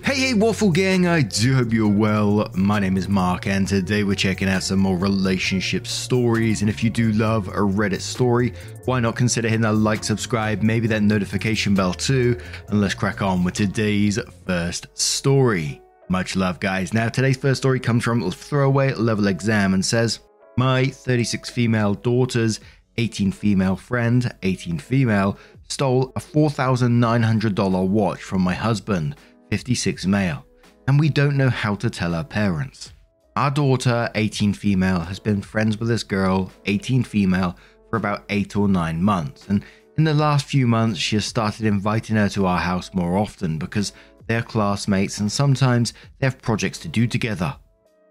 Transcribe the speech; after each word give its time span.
Hey, 0.00 0.14
hey, 0.14 0.34
Waffle 0.34 0.70
Gang, 0.70 1.06
I 1.06 1.20
do 1.20 1.54
hope 1.54 1.70
you're 1.70 1.86
well. 1.86 2.50
My 2.54 2.78
name 2.78 2.96
is 2.96 3.10
Mark, 3.10 3.46
and 3.46 3.68
today 3.68 4.04
we're 4.04 4.14
checking 4.14 4.48
out 4.48 4.62
some 4.62 4.78
more 4.78 4.96
relationship 4.96 5.86
stories. 5.86 6.62
And 6.62 6.70
if 6.70 6.82
you 6.82 6.88
do 6.88 7.12
love 7.12 7.48
a 7.48 7.60
Reddit 7.60 8.00
story, 8.00 8.54
why 8.86 9.00
not 9.00 9.16
consider 9.16 9.48
hitting 9.48 9.60
that 9.60 9.74
like, 9.74 10.02
subscribe, 10.02 10.62
maybe 10.62 10.86
that 10.86 11.02
notification 11.02 11.74
bell 11.74 11.92
too? 11.92 12.40
And 12.68 12.80
let's 12.80 12.94
crack 12.94 13.20
on 13.20 13.44
with 13.44 13.52
today's 13.52 14.18
first 14.46 14.86
story. 14.98 15.82
Much 16.08 16.36
love, 16.36 16.58
guys. 16.58 16.94
Now, 16.94 17.10
today's 17.10 17.36
first 17.36 17.60
story 17.60 17.78
comes 17.78 18.02
from 18.02 18.30
Throwaway 18.30 18.94
Level 18.94 19.26
Exam 19.26 19.74
and 19.74 19.84
says, 19.84 20.20
My 20.56 20.86
36 20.86 21.50
female 21.50 21.92
daughters, 21.92 22.60
18 22.96 23.30
female 23.30 23.76
friend, 23.76 24.34
18 24.42 24.78
female, 24.78 25.36
stole 25.68 26.12
a 26.16 26.20
$4,900 26.20 27.88
watch 27.88 28.22
from 28.22 28.40
my 28.40 28.54
husband 28.54 29.16
56 29.52 30.06
male, 30.06 30.46
and 30.88 30.98
we 30.98 31.10
don't 31.10 31.36
know 31.36 31.50
how 31.50 31.74
to 31.74 31.90
tell 31.90 32.14
our 32.14 32.24
parents. 32.24 32.94
Our 33.36 33.50
daughter, 33.50 34.08
18 34.14 34.54
female, 34.54 35.00
has 35.00 35.18
been 35.18 35.42
friends 35.42 35.76
with 35.76 35.90
this 35.90 36.02
girl, 36.02 36.50
18 36.64 37.02
female, 37.02 37.58
for 37.90 37.98
about 37.98 38.24
8 38.30 38.56
or 38.56 38.66
9 38.66 39.02
months, 39.02 39.48
and 39.50 39.62
in 39.98 40.04
the 40.04 40.14
last 40.14 40.46
few 40.46 40.66
months 40.66 40.98
she 40.98 41.16
has 41.16 41.26
started 41.26 41.66
inviting 41.66 42.16
her 42.16 42.30
to 42.30 42.46
our 42.46 42.60
house 42.60 42.94
more 42.94 43.18
often 43.18 43.58
because 43.58 43.92
they're 44.26 44.40
classmates 44.40 45.18
and 45.18 45.30
sometimes 45.30 45.92
they 46.18 46.26
have 46.26 46.40
projects 46.40 46.78
to 46.78 46.88
do 46.88 47.06
together. 47.06 47.54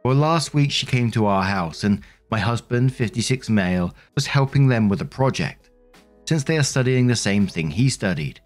Well, 0.05 0.17
last 0.17 0.53
week 0.53 0.69
she 0.69 0.85
came 0.85 1.09
to 1.09 1.25
our 1.25 1.41
house 1.41 1.83
and 1.83 2.03
my 2.29 2.37
husband, 2.37 2.93
56 2.93 3.49
male, 3.49 3.95
was 4.13 4.27
helping 4.27 4.67
them 4.67 4.87
with 4.87 5.01
a 5.01 5.05
project, 5.05 5.71
since 6.27 6.43
they 6.43 6.59
are 6.59 6.63
studying 6.63 7.07
the 7.07 7.15
same 7.15 7.47
thing 7.47 7.71
he 7.71 7.89
studied 7.89 8.41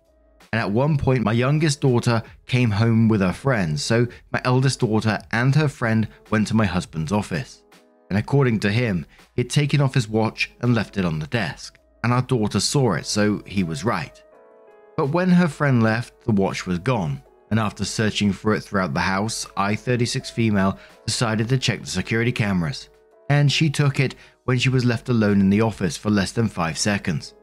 and 0.55 0.61
at 0.61 0.71
one 0.71 0.97
point 0.97 1.21
my 1.21 1.33
youngest 1.33 1.81
daughter 1.81 2.23
came 2.45 2.71
home 2.71 3.09
with 3.09 3.19
her 3.19 3.33
friends, 3.33 3.83
so 3.83 4.07
my 4.31 4.41
eldest 4.45 4.79
daughter 4.79 5.19
and 5.33 5.53
her 5.53 5.67
friend 5.67 6.07
went 6.29 6.47
to 6.47 6.55
my 6.55 6.63
husband's 6.63 7.11
office. 7.11 7.61
And 8.09 8.17
according 8.17 8.61
to 8.61 8.71
him, 8.71 9.05
he 9.35 9.41
had 9.41 9.49
taken 9.49 9.81
off 9.81 9.95
his 9.95 10.07
watch 10.07 10.51
and 10.61 10.73
left 10.73 10.95
it 10.95 11.03
on 11.03 11.19
the 11.19 11.27
desk, 11.27 11.77
and 12.05 12.13
our 12.13 12.21
daughter 12.21 12.61
saw 12.61 12.93
it, 12.93 13.05
so 13.05 13.43
he 13.45 13.65
was 13.65 13.83
right. 13.83 14.23
But 14.95 15.09
when 15.09 15.29
her 15.29 15.49
friend 15.49 15.83
left, 15.83 16.23
the 16.23 16.31
watch 16.31 16.65
was 16.65 16.79
gone, 16.79 17.21
and 17.51 17.59
after 17.59 17.83
searching 17.83 18.31
for 18.31 18.55
it 18.55 18.61
throughout 18.61 18.93
the 18.93 19.01
house, 19.01 19.45
I 19.57 19.75
36 19.75 20.29
female 20.29 20.79
decided 21.05 21.49
to 21.49 21.57
check 21.57 21.81
the 21.81 21.87
security 21.87 22.31
cameras, 22.31 22.87
and 23.29 23.51
she 23.51 23.69
took 23.69 23.99
it 23.99 24.15
when 24.45 24.57
she 24.57 24.69
was 24.69 24.85
left 24.85 25.09
alone 25.09 25.41
in 25.41 25.49
the 25.49 25.59
office 25.59 25.97
for 25.97 26.09
less 26.09 26.31
than 26.31 26.47
5 26.47 26.77
seconds. 26.77 27.33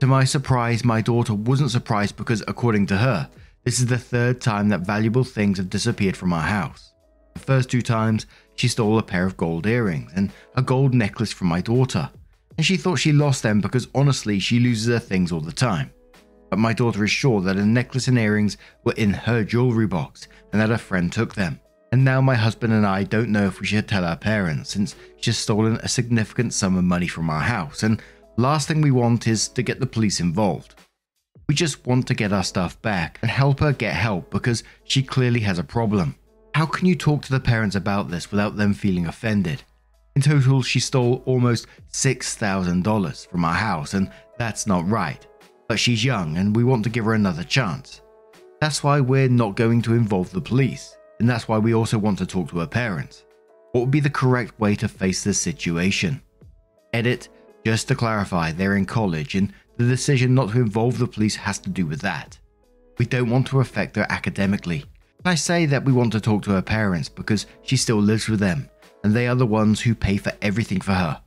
To 0.00 0.06
my 0.06 0.22
surprise, 0.22 0.84
my 0.84 1.00
daughter 1.00 1.34
wasn't 1.34 1.72
surprised 1.72 2.16
because, 2.16 2.42
according 2.46 2.86
to 2.86 2.96
her, 2.96 3.28
this 3.64 3.80
is 3.80 3.86
the 3.86 3.98
third 3.98 4.40
time 4.40 4.68
that 4.68 4.86
valuable 4.86 5.24
things 5.24 5.58
have 5.58 5.70
disappeared 5.70 6.16
from 6.16 6.32
our 6.32 6.42
house. 6.42 6.92
The 7.34 7.40
first 7.40 7.68
two 7.68 7.82
times, 7.82 8.26
she 8.54 8.68
stole 8.68 8.98
a 8.98 9.02
pair 9.02 9.26
of 9.26 9.36
gold 9.36 9.66
earrings 9.66 10.12
and 10.14 10.32
a 10.54 10.62
gold 10.62 10.94
necklace 10.94 11.32
from 11.32 11.48
my 11.48 11.60
daughter, 11.60 12.10
and 12.56 12.64
she 12.64 12.76
thought 12.76 13.00
she 13.00 13.12
lost 13.12 13.42
them 13.42 13.60
because 13.60 13.88
honestly, 13.92 14.38
she 14.38 14.60
loses 14.60 14.86
her 14.86 15.00
things 15.00 15.32
all 15.32 15.40
the 15.40 15.50
time. 15.50 15.90
But 16.48 16.60
my 16.60 16.72
daughter 16.72 17.02
is 17.04 17.10
sure 17.10 17.40
that 17.40 17.56
a 17.56 17.66
necklace 17.66 18.06
and 18.06 18.18
earrings 18.18 18.56
were 18.84 18.94
in 18.94 19.12
her 19.12 19.42
jewelry 19.42 19.86
box 19.86 20.28
and 20.52 20.60
that 20.60 20.70
a 20.70 20.78
friend 20.78 21.12
took 21.12 21.34
them. 21.34 21.60
And 21.90 22.04
now 22.04 22.20
my 22.20 22.34
husband 22.34 22.72
and 22.72 22.86
I 22.86 23.02
don't 23.04 23.30
know 23.30 23.46
if 23.46 23.60
we 23.60 23.66
should 23.66 23.88
tell 23.88 24.04
our 24.04 24.16
parents 24.16 24.70
since 24.70 24.94
she's 25.16 25.38
stolen 25.38 25.76
a 25.76 25.88
significant 25.88 26.52
sum 26.52 26.76
of 26.76 26.84
money 26.84 27.08
from 27.08 27.30
our 27.30 27.40
house 27.40 27.82
and 27.82 28.02
Last 28.38 28.68
thing 28.68 28.80
we 28.80 28.92
want 28.92 29.26
is 29.26 29.48
to 29.48 29.64
get 29.64 29.80
the 29.80 29.86
police 29.86 30.20
involved. 30.20 30.76
We 31.48 31.56
just 31.56 31.84
want 31.88 32.06
to 32.06 32.14
get 32.14 32.32
our 32.32 32.44
stuff 32.44 32.80
back 32.82 33.18
and 33.20 33.28
help 33.28 33.58
her 33.58 33.72
get 33.72 33.94
help 33.94 34.30
because 34.30 34.62
she 34.84 35.02
clearly 35.02 35.40
has 35.40 35.58
a 35.58 35.64
problem. 35.64 36.14
How 36.54 36.64
can 36.64 36.86
you 36.86 36.94
talk 36.94 37.22
to 37.22 37.32
the 37.32 37.40
parents 37.40 37.74
about 37.74 38.08
this 38.08 38.30
without 38.30 38.56
them 38.56 38.74
feeling 38.74 39.06
offended? 39.06 39.64
In 40.14 40.22
total, 40.22 40.62
she 40.62 40.78
stole 40.78 41.20
almost 41.26 41.66
$6,000 41.92 43.28
from 43.28 43.44
our 43.44 43.54
house, 43.54 43.94
and 43.94 44.08
that's 44.38 44.68
not 44.68 44.88
right. 44.88 45.26
But 45.68 45.80
she's 45.80 46.04
young 46.04 46.36
and 46.36 46.54
we 46.54 46.62
want 46.62 46.84
to 46.84 46.90
give 46.90 47.06
her 47.06 47.14
another 47.14 47.42
chance. 47.42 48.02
That's 48.60 48.84
why 48.84 49.00
we're 49.00 49.28
not 49.28 49.56
going 49.56 49.82
to 49.82 49.94
involve 49.94 50.30
the 50.30 50.40
police, 50.40 50.96
and 51.18 51.28
that's 51.28 51.48
why 51.48 51.58
we 51.58 51.74
also 51.74 51.98
want 51.98 52.18
to 52.18 52.26
talk 52.26 52.50
to 52.50 52.60
her 52.60 52.68
parents. 52.68 53.24
What 53.72 53.80
would 53.80 53.90
be 53.90 53.98
the 53.98 54.10
correct 54.10 54.60
way 54.60 54.76
to 54.76 54.86
face 54.86 55.24
this 55.24 55.40
situation? 55.40 56.22
Edit 56.92 57.30
just 57.64 57.88
to 57.88 57.94
clarify, 57.94 58.52
they're 58.52 58.76
in 58.76 58.86
college, 58.86 59.34
and 59.34 59.52
the 59.76 59.84
decision 59.84 60.34
not 60.34 60.50
to 60.50 60.60
involve 60.60 60.98
the 60.98 61.06
police 61.06 61.36
has 61.36 61.58
to 61.60 61.70
do 61.70 61.86
with 61.86 62.00
that. 62.00 62.38
We 62.98 63.06
don't 63.06 63.30
want 63.30 63.46
to 63.48 63.60
affect 63.60 63.96
her 63.96 64.06
academically. 64.08 64.84
I 65.24 65.34
say 65.34 65.66
that 65.66 65.84
we 65.84 65.92
want 65.92 66.12
to 66.12 66.20
talk 66.20 66.42
to 66.44 66.52
her 66.52 66.62
parents 66.62 67.08
because 67.08 67.46
she 67.62 67.76
still 67.76 67.98
lives 67.98 68.28
with 68.28 68.40
them, 68.40 68.68
and 69.04 69.14
they 69.14 69.28
are 69.28 69.34
the 69.34 69.46
ones 69.46 69.80
who 69.80 69.94
pay 69.94 70.16
for 70.16 70.32
everything 70.40 70.80
for 70.80 70.92
her. 70.92 71.20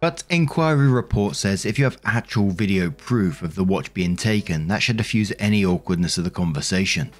But 0.00 0.22
Inquiry 0.28 0.88
Report 0.88 1.34
says 1.34 1.64
if 1.64 1.78
you 1.78 1.84
have 1.84 2.00
actual 2.04 2.50
video 2.50 2.90
proof 2.90 3.42
of 3.42 3.54
the 3.54 3.64
watch 3.64 3.92
being 3.94 4.16
taken, 4.16 4.68
that 4.68 4.82
should 4.82 4.98
diffuse 4.98 5.32
any 5.38 5.64
awkwardness 5.64 6.18
of 6.18 6.24
the 6.24 6.30
conversation. 6.30 7.10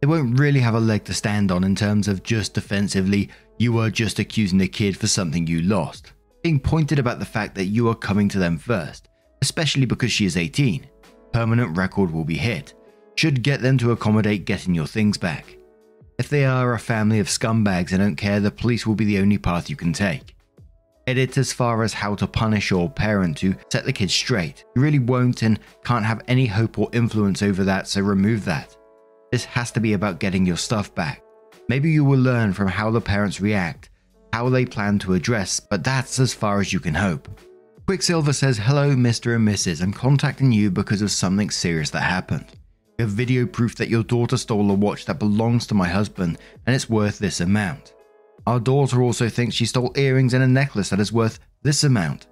They 0.00 0.06
won't 0.06 0.38
really 0.38 0.60
have 0.60 0.74
a 0.74 0.80
leg 0.80 1.04
to 1.04 1.14
stand 1.14 1.52
on 1.52 1.64
in 1.64 1.74
terms 1.74 2.08
of 2.08 2.22
just 2.22 2.54
defensively, 2.54 3.30
you 3.58 3.72
were 3.72 3.90
just 3.90 4.18
accusing 4.18 4.58
the 4.58 4.68
kid 4.68 4.96
for 4.96 5.06
something 5.06 5.46
you 5.46 5.62
lost 5.62 6.13
being 6.44 6.60
pointed 6.60 6.98
about 6.98 7.18
the 7.18 7.24
fact 7.24 7.54
that 7.54 7.64
you 7.64 7.88
are 7.88 7.94
coming 7.94 8.28
to 8.28 8.38
them 8.38 8.58
first, 8.58 9.08
especially 9.40 9.86
because 9.86 10.12
she 10.12 10.26
is 10.26 10.36
18. 10.36 10.86
Permanent 11.32 11.74
record 11.74 12.10
will 12.10 12.22
be 12.22 12.36
hit, 12.36 12.74
should 13.14 13.42
get 13.42 13.62
them 13.62 13.78
to 13.78 13.92
accommodate 13.92 14.44
getting 14.44 14.74
your 14.74 14.86
things 14.86 15.16
back. 15.16 15.56
If 16.18 16.28
they 16.28 16.44
are 16.44 16.74
a 16.74 16.78
family 16.78 17.18
of 17.18 17.28
scumbags 17.28 17.92
and 17.92 18.00
don't 18.00 18.16
care, 18.16 18.40
the 18.40 18.50
police 18.50 18.86
will 18.86 18.94
be 18.94 19.06
the 19.06 19.20
only 19.20 19.38
path 19.38 19.70
you 19.70 19.74
can 19.74 19.94
take. 19.94 20.36
Edit 21.06 21.38
as 21.38 21.50
far 21.50 21.82
as 21.82 21.94
how 21.94 22.14
to 22.14 22.26
punish 22.26 22.70
your 22.70 22.90
parent 22.90 23.38
to 23.38 23.54
set 23.72 23.86
the 23.86 23.92
kids 23.92 24.12
straight. 24.12 24.66
You 24.76 24.82
really 24.82 24.98
won't 24.98 25.40
and 25.42 25.58
can't 25.82 26.04
have 26.04 26.22
any 26.28 26.44
hope 26.44 26.78
or 26.78 26.90
influence 26.92 27.42
over 27.42 27.64
that, 27.64 27.88
so 27.88 28.02
remove 28.02 28.44
that. 28.44 28.76
This 29.32 29.46
has 29.46 29.70
to 29.72 29.80
be 29.80 29.94
about 29.94 30.20
getting 30.20 30.44
your 30.44 30.58
stuff 30.58 30.94
back. 30.94 31.22
Maybe 31.70 31.90
you 31.90 32.04
will 32.04 32.20
learn 32.20 32.52
from 32.52 32.68
how 32.68 32.90
the 32.90 33.00
parents 33.00 33.40
react 33.40 33.88
how 34.34 34.48
they 34.48 34.66
plan 34.66 34.98
to 34.98 35.14
address, 35.14 35.60
but 35.60 35.84
that's 35.84 36.18
as 36.18 36.34
far 36.34 36.58
as 36.58 36.72
you 36.72 36.80
can 36.80 36.92
hope. 36.92 37.28
Quicksilver 37.86 38.32
says, 38.32 38.58
Hello, 38.58 38.90
Mr. 38.90 39.36
and 39.36 39.46
Mrs. 39.46 39.80
I'm 39.80 39.92
contacting 39.92 40.50
you 40.50 40.72
because 40.72 41.02
of 41.02 41.12
something 41.12 41.50
serious 41.50 41.90
that 41.90 42.00
happened. 42.00 42.46
We 42.98 43.04
have 43.04 43.12
video 43.12 43.46
proof 43.46 43.76
that 43.76 43.88
your 43.88 44.02
daughter 44.02 44.36
stole 44.36 44.72
a 44.72 44.74
watch 44.74 45.04
that 45.04 45.20
belongs 45.20 45.68
to 45.68 45.76
my 45.76 45.86
husband 45.86 46.38
and 46.66 46.74
it's 46.74 46.90
worth 46.90 47.20
this 47.20 47.38
amount. 47.38 47.94
Our 48.44 48.58
daughter 48.58 49.02
also 49.02 49.28
thinks 49.28 49.54
she 49.54 49.66
stole 49.66 49.92
earrings 49.94 50.34
and 50.34 50.42
a 50.42 50.48
necklace 50.48 50.88
that 50.88 50.98
is 50.98 51.12
worth 51.12 51.38
this 51.62 51.84
amount. 51.84 52.26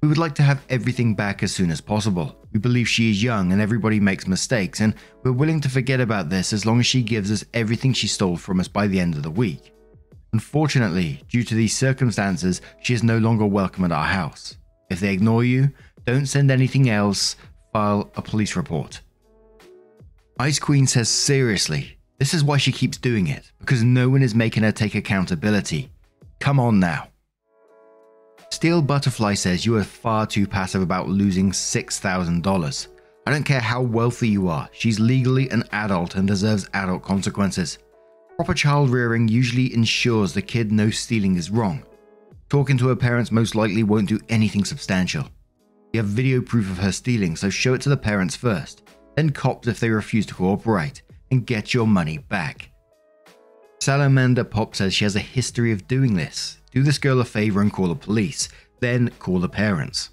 We 0.00 0.08
would 0.08 0.16
like 0.16 0.34
to 0.36 0.42
have 0.42 0.64
everything 0.70 1.14
back 1.14 1.42
as 1.42 1.52
soon 1.52 1.70
as 1.70 1.82
possible. 1.82 2.38
We 2.54 2.58
believe 2.58 2.88
she 2.88 3.10
is 3.10 3.22
young 3.22 3.52
and 3.52 3.60
everybody 3.60 4.00
makes 4.00 4.26
mistakes, 4.26 4.80
and 4.80 4.94
we're 5.22 5.32
willing 5.32 5.60
to 5.60 5.68
forget 5.68 6.00
about 6.00 6.30
this 6.30 6.54
as 6.54 6.64
long 6.64 6.80
as 6.80 6.86
she 6.86 7.02
gives 7.02 7.30
us 7.30 7.44
everything 7.52 7.92
she 7.92 8.06
stole 8.06 8.38
from 8.38 8.60
us 8.60 8.68
by 8.68 8.86
the 8.86 8.98
end 8.98 9.14
of 9.14 9.22
the 9.22 9.30
week. 9.30 9.73
Unfortunately, 10.34 11.22
due 11.28 11.44
to 11.44 11.54
these 11.54 11.76
circumstances, 11.76 12.60
she 12.82 12.92
is 12.92 13.04
no 13.04 13.18
longer 13.18 13.46
welcome 13.46 13.84
at 13.84 13.92
our 13.92 14.04
house. 14.04 14.56
If 14.90 14.98
they 14.98 15.12
ignore 15.12 15.44
you, 15.44 15.70
don't 16.06 16.26
send 16.26 16.50
anything 16.50 16.90
else, 16.90 17.36
file 17.72 18.10
a 18.16 18.20
police 18.20 18.56
report. 18.56 19.00
Ice 20.40 20.58
Queen 20.58 20.88
says, 20.88 21.08
seriously, 21.08 21.98
this 22.18 22.34
is 22.34 22.42
why 22.42 22.56
she 22.56 22.72
keeps 22.72 22.98
doing 22.98 23.28
it, 23.28 23.52
because 23.60 23.84
no 23.84 24.08
one 24.08 24.24
is 24.24 24.34
making 24.34 24.64
her 24.64 24.72
take 24.72 24.96
accountability. 24.96 25.88
Come 26.40 26.58
on 26.58 26.80
now. 26.80 27.10
Steel 28.50 28.82
Butterfly 28.82 29.34
says 29.34 29.64
you 29.64 29.76
are 29.76 29.84
far 29.84 30.26
too 30.26 30.48
passive 30.48 30.82
about 30.82 31.08
losing 31.08 31.52
$6,000. 31.52 32.88
I 33.24 33.30
don't 33.30 33.44
care 33.44 33.60
how 33.60 33.82
wealthy 33.82 34.30
you 34.30 34.48
are, 34.48 34.68
she's 34.72 34.98
legally 34.98 35.48
an 35.50 35.62
adult 35.70 36.16
and 36.16 36.26
deserves 36.26 36.68
adult 36.74 37.04
consequences. 37.04 37.78
Proper 38.36 38.54
child 38.54 38.90
rearing 38.90 39.28
usually 39.28 39.72
ensures 39.72 40.32
the 40.32 40.42
kid 40.42 40.72
knows 40.72 40.98
stealing 40.98 41.36
is 41.36 41.50
wrong. 41.50 41.84
Talking 42.48 42.76
to 42.78 42.88
her 42.88 42.96
parents 42.96 43.30
most 43.30 43.54
likely 43.54 43.84
won't 43.84 44.08
do 44.08 44.18
anything 44.28 44.64
substantial. 44.64 45.28
You 45.92 46.00
have 46.00 46.08
video 46.08 46.40
proof 46.40 46.68
of 46.68 46.78
her 46.78 46.90
stealing, 46.90 47.36
so 47.36 47.48
show 47.48 47.74
it 47.74 47.80
to 47.82 47.88
the 47.88 47.96
parents 47.96 48.34
first, 48.34 48.82
then 49.14 49.30
cops 49.30 49.68
if 49.68 49.78
they 49.78 49.88
refuse 49.88 50.26
to 50.26 50.34
cooperate, 50.34 51.02
and 51.30 51.46
get 51.46 51.72
your 51.72 51.86
money 51.86 52.18
back. 52.18 52.70
Salamander 53.80 54.44
Pop 54.44 54.74
says 54.74 54.94
she 54.94 55.04
has 55.04 55.14
a 55.14 55.20
history 55.20 55.70
of 55.70 55.86
doing 55.86 56.14
this. 56.14 56.60
Do 56.72 56.82
this 56.82 56.98
girl 56.98 57.20
a 57.20 57.24
favor 57.24 57.60
and 57.60 57.72
call 57.72 57.88
the 57.88 57.94
police, 57.94 58.48
then 58.80 59.10
call 59.20 59.38
the 59.38 59.48
parents. 59.48 60.10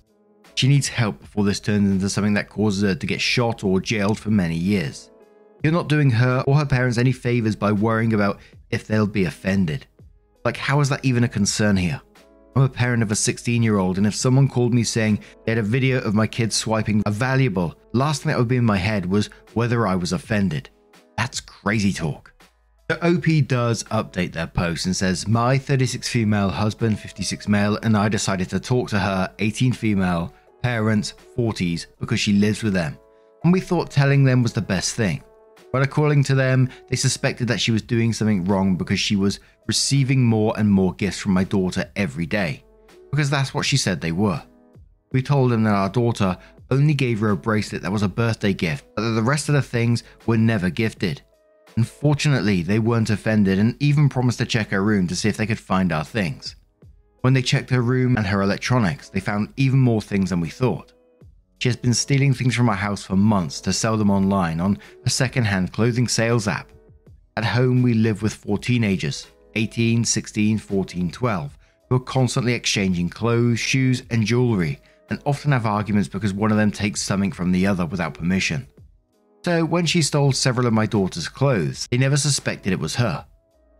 She 0.55 0.67
needs 0.67 0.87
help 0.87 1.19
before 1.19 1.43
this 1.43 1.59
turns 1.59 1.89
into 1.89 2.09
something 2.09 2.35
that 2.35 2.49
causes 2.49 2.83
her 2.83 2.93
to 2.93 3.07
get 3.07 3.21
shot 3.21 3.63
or 3.63 3.79
jailed 3.79 4.19
for 4.19 4.29
many 4.29 4.55
years. 4.55 5.10
You're 5.63 5.73
not 5.73 5.89
doing 5.89 6.09
her 6.09 6.43
or 6.47 6.57
her 6.57 6.65
parents 6.65 6.97
any 6.97 7.11
favors 7.11 7.55
by 7.55 7.71
worrying 7.71 8.13
about 8.13 8.39
if 8.71 8.87
they'll 8.87 9.05
be 9.05 9.25
offended. 9.25 9.85
Like, 10.43 10.57
how 10.57 10.79
is 10.79 10.89
that 10.89 11.05
even 11.05 11.23
a 11.23 11.29
concern 11.29 11.77
here? 11.77 12.01
I'm 12.55 12.63
a 12.63 12.69
parent 12.69 13.03
of 13.03 13.11
a 13.11 13.15
16 13.15 13.61
year 13.61 13.77
old, 13.77 13.97
and 13.97 14.07
if 14.07 14.15
someone 14.15 14.47
called 14.47 14.73
me 14.73 14.83
saying 14.83 15.19
they 15.45 15.51
had 15.51 15.59
a 15.59 15.63
video 15.63 16.01
of 16.01 16.15
my 16.15 16.25
kids 16.25 16.55
swiping 16.55 17.03
a 17.05 17.11
valuable, 17.11 17.75
last 17.93 18.23
thing 18.23 18.31
that 18.31 18.39
would 18.39 18.47
be 18.47 18.57
in 18.57 18.65
my 18.65 18.77
head 18.77 19.05
was 19.05 19.29
whether 19.53 19.87
I 19.87 19.95
was 19.95 20.13
offended. 20.13 20.69
That's 21.15 21.39
crazy 21.39 21.93
talk. 21.93 22.33
The 22.87 22.97
OP 23.07 23.47
does 23.47 23.83
update 23.85 24.33
their 24.33 24.47
post 24.47 24.87
and 24.87 24.95
says, 24.95 25.27
My 25.27 25.57
36 25.57 26.09
female 26.09 26.49
husband, 26.49 26.99
56 26.99 27.47
male, 27.47 27.77
and 27.83 27.95
I 27.95 28.09
decided 28.09 28.49
to 28.49 28.59
talk 28.59 28.89
to 28.89 28.99
her, 28.99 29.31
18 29.39 29.71
female, 29.71 30.33
parents, 30.61 31.13
40s, 31.37 31.85
because 31.99 32.19
she 32.19 32.33
lives 32.33 32.63
with 32.63 32.73
them. 32.73 32.97
And 33.43 33.53
we 33.53 33.61
thought 33.61 33.91
telling 33.91 34.25
them 34.25 34.43
was 34.43 34.53
the 34.53 34.61
best 34.61 34.95
thing. 34.95 35.23
But 35.71 35.83
according 35.83 36.23
to 36.25 36.35
them, 36.35 36.69
they 36.89 36.95
suspected 36.95 37.47
that 37.47 37.61
she 37.61 37.71
was 37.71 37.81
doing 37.81 38.13
something 38.13 38.45
wrong 38.45 38.75
because 38.75 38.99
she 38.99 39.15
was 39.15 39.39
receiving 39.67 40.23
more 40.23 40.53
and 40.57 40.69
more 40.69 40.93
gifts 40.93 41.19
from 41.19 41.33
my 41.33 41.43
daughter 41.43 41.89
every 41.95 42.25
day. 42.25 42.63
Because 43.09 43.29
that's 43.29 43.53
what 43.53 43.65
she 43.65 43.77
said 43.77 44.01
they 44.01 44.11
were. 44.11 44.41
We 45.11 45.21
told 45.21 45.51
them 45.51 45.63
that 45.63 45.73
our 45.73 45.89
daughter 45.89 46.37
only 46.69 46.93
gave 46.93 47.19
her 47.19 47.31
a 47.31 47.37
bracelet 47.37 47.81
that 47.81 47.91
was 47.91 48.03
a 48.03 48.07
birthday 48.07 48.53
gift, 48.53 48.85
but 48.95 49.01
that 49.01 49.11
the 49.11 49.21
rest 49.21 49.49
of 49.49 49.55
the 49.55 49.61
things 49.61 50.03
were 50.25 50.37
never 50.37 50.69
gifted. 50.69 51.21
Unfortunately, 51.77 52.63
they 52.63 52.79
weren't 52.79 53.09
offended 53.09 53.59
and 53.59 53.75
even 53.81 54.09
promised 54.09 54.39
to 54.39 54.45
check 54.45 54.71
her 54.71 54.83
room 54.83 55.07
to 55.07 55.15
see 55.15 55.29
if 55.29 55.37
they 55.37 55.45
could 55.45 55.59
find 55.59 55.91
our 55.91 56.03
things. 56.03 56.55
When 57.21 57.33
they 57.33 57.41
checked 57.41 57.69
her 57.69 57.81
room 57.81 58.17
and 58.17 58.25
her 58.25 58.41
electronics, 58.41 59.09
they 59.09 59.19
found 59.19 59.53
even 59.55 59.79
more 59.79 60.01
things 60.01 60.31
than 60.31 60.41
we 60.41 60.49
thought. 60.49 60.93
She 61.61 61.69
has 61.69 61.75
been 61.75 61.93
stealing 61.93 62.33
things 62.33 62.55
from 62.55 62.69
our 62.69 62.75
house 62.75 63.03
for 63.03 63.15
months 63.15 63.61
to 63.61 63.71
sell 63.71 63.95
them 63.95 64.09
online 64.09 64.59
on 64.59 64.79
a 65.05 65.11
second-hand 65.11 65.71
clothing 65.71 66.07
sales 66.07 66.47
app. 66.47 66.71
At 67.37 67.45
home, 67.45 67.83
we 67.83 67.93
live 67.93 68.23
with 68.23 68.33
four 68.33 68.57
teenagers 68.57 69.27
18, 69.53 70.03
16, 70.03 70.57
14, 70.57 71.11
12 71.11 71.57
who 71.87 71.97
are 71.97 71.99
constantly 71.99 72.53
exchanging 72.53 73.09
clothes, 73.09 73.59
shoes, 73.59 74.01
and 74.09 74.25
jewelry, 74.25 74.81
and 75.11 75.21
often 75.23 75.51
have 75.51 75.67
arguments 75.67 76.09
because 76.09 76.33
one 76.33 76.49
of 76.49 76.57
them 76.57 76.71
takes 76.71 76.99
something 76.99 77.31
from 77.31 77.51
the 77.51 77.67
other 77.67 77.85
without 77.85 78.15
permission. 78.15 78.65
So, 79.45 79.63
when 79.63 79.85
she 79.85 80.01
stole 80.01 80.31
several 80.31 80.65
of 80.65 80.73
my 80.73 80.87
daughter's 80.87 81.27
clothes, 81.27 81.87
they 81.91 81.97
never 81.99 82.17
suspected 82.17 82.73
it 82.73 82.79
was 82.79 82.95
her. 82.95 83.23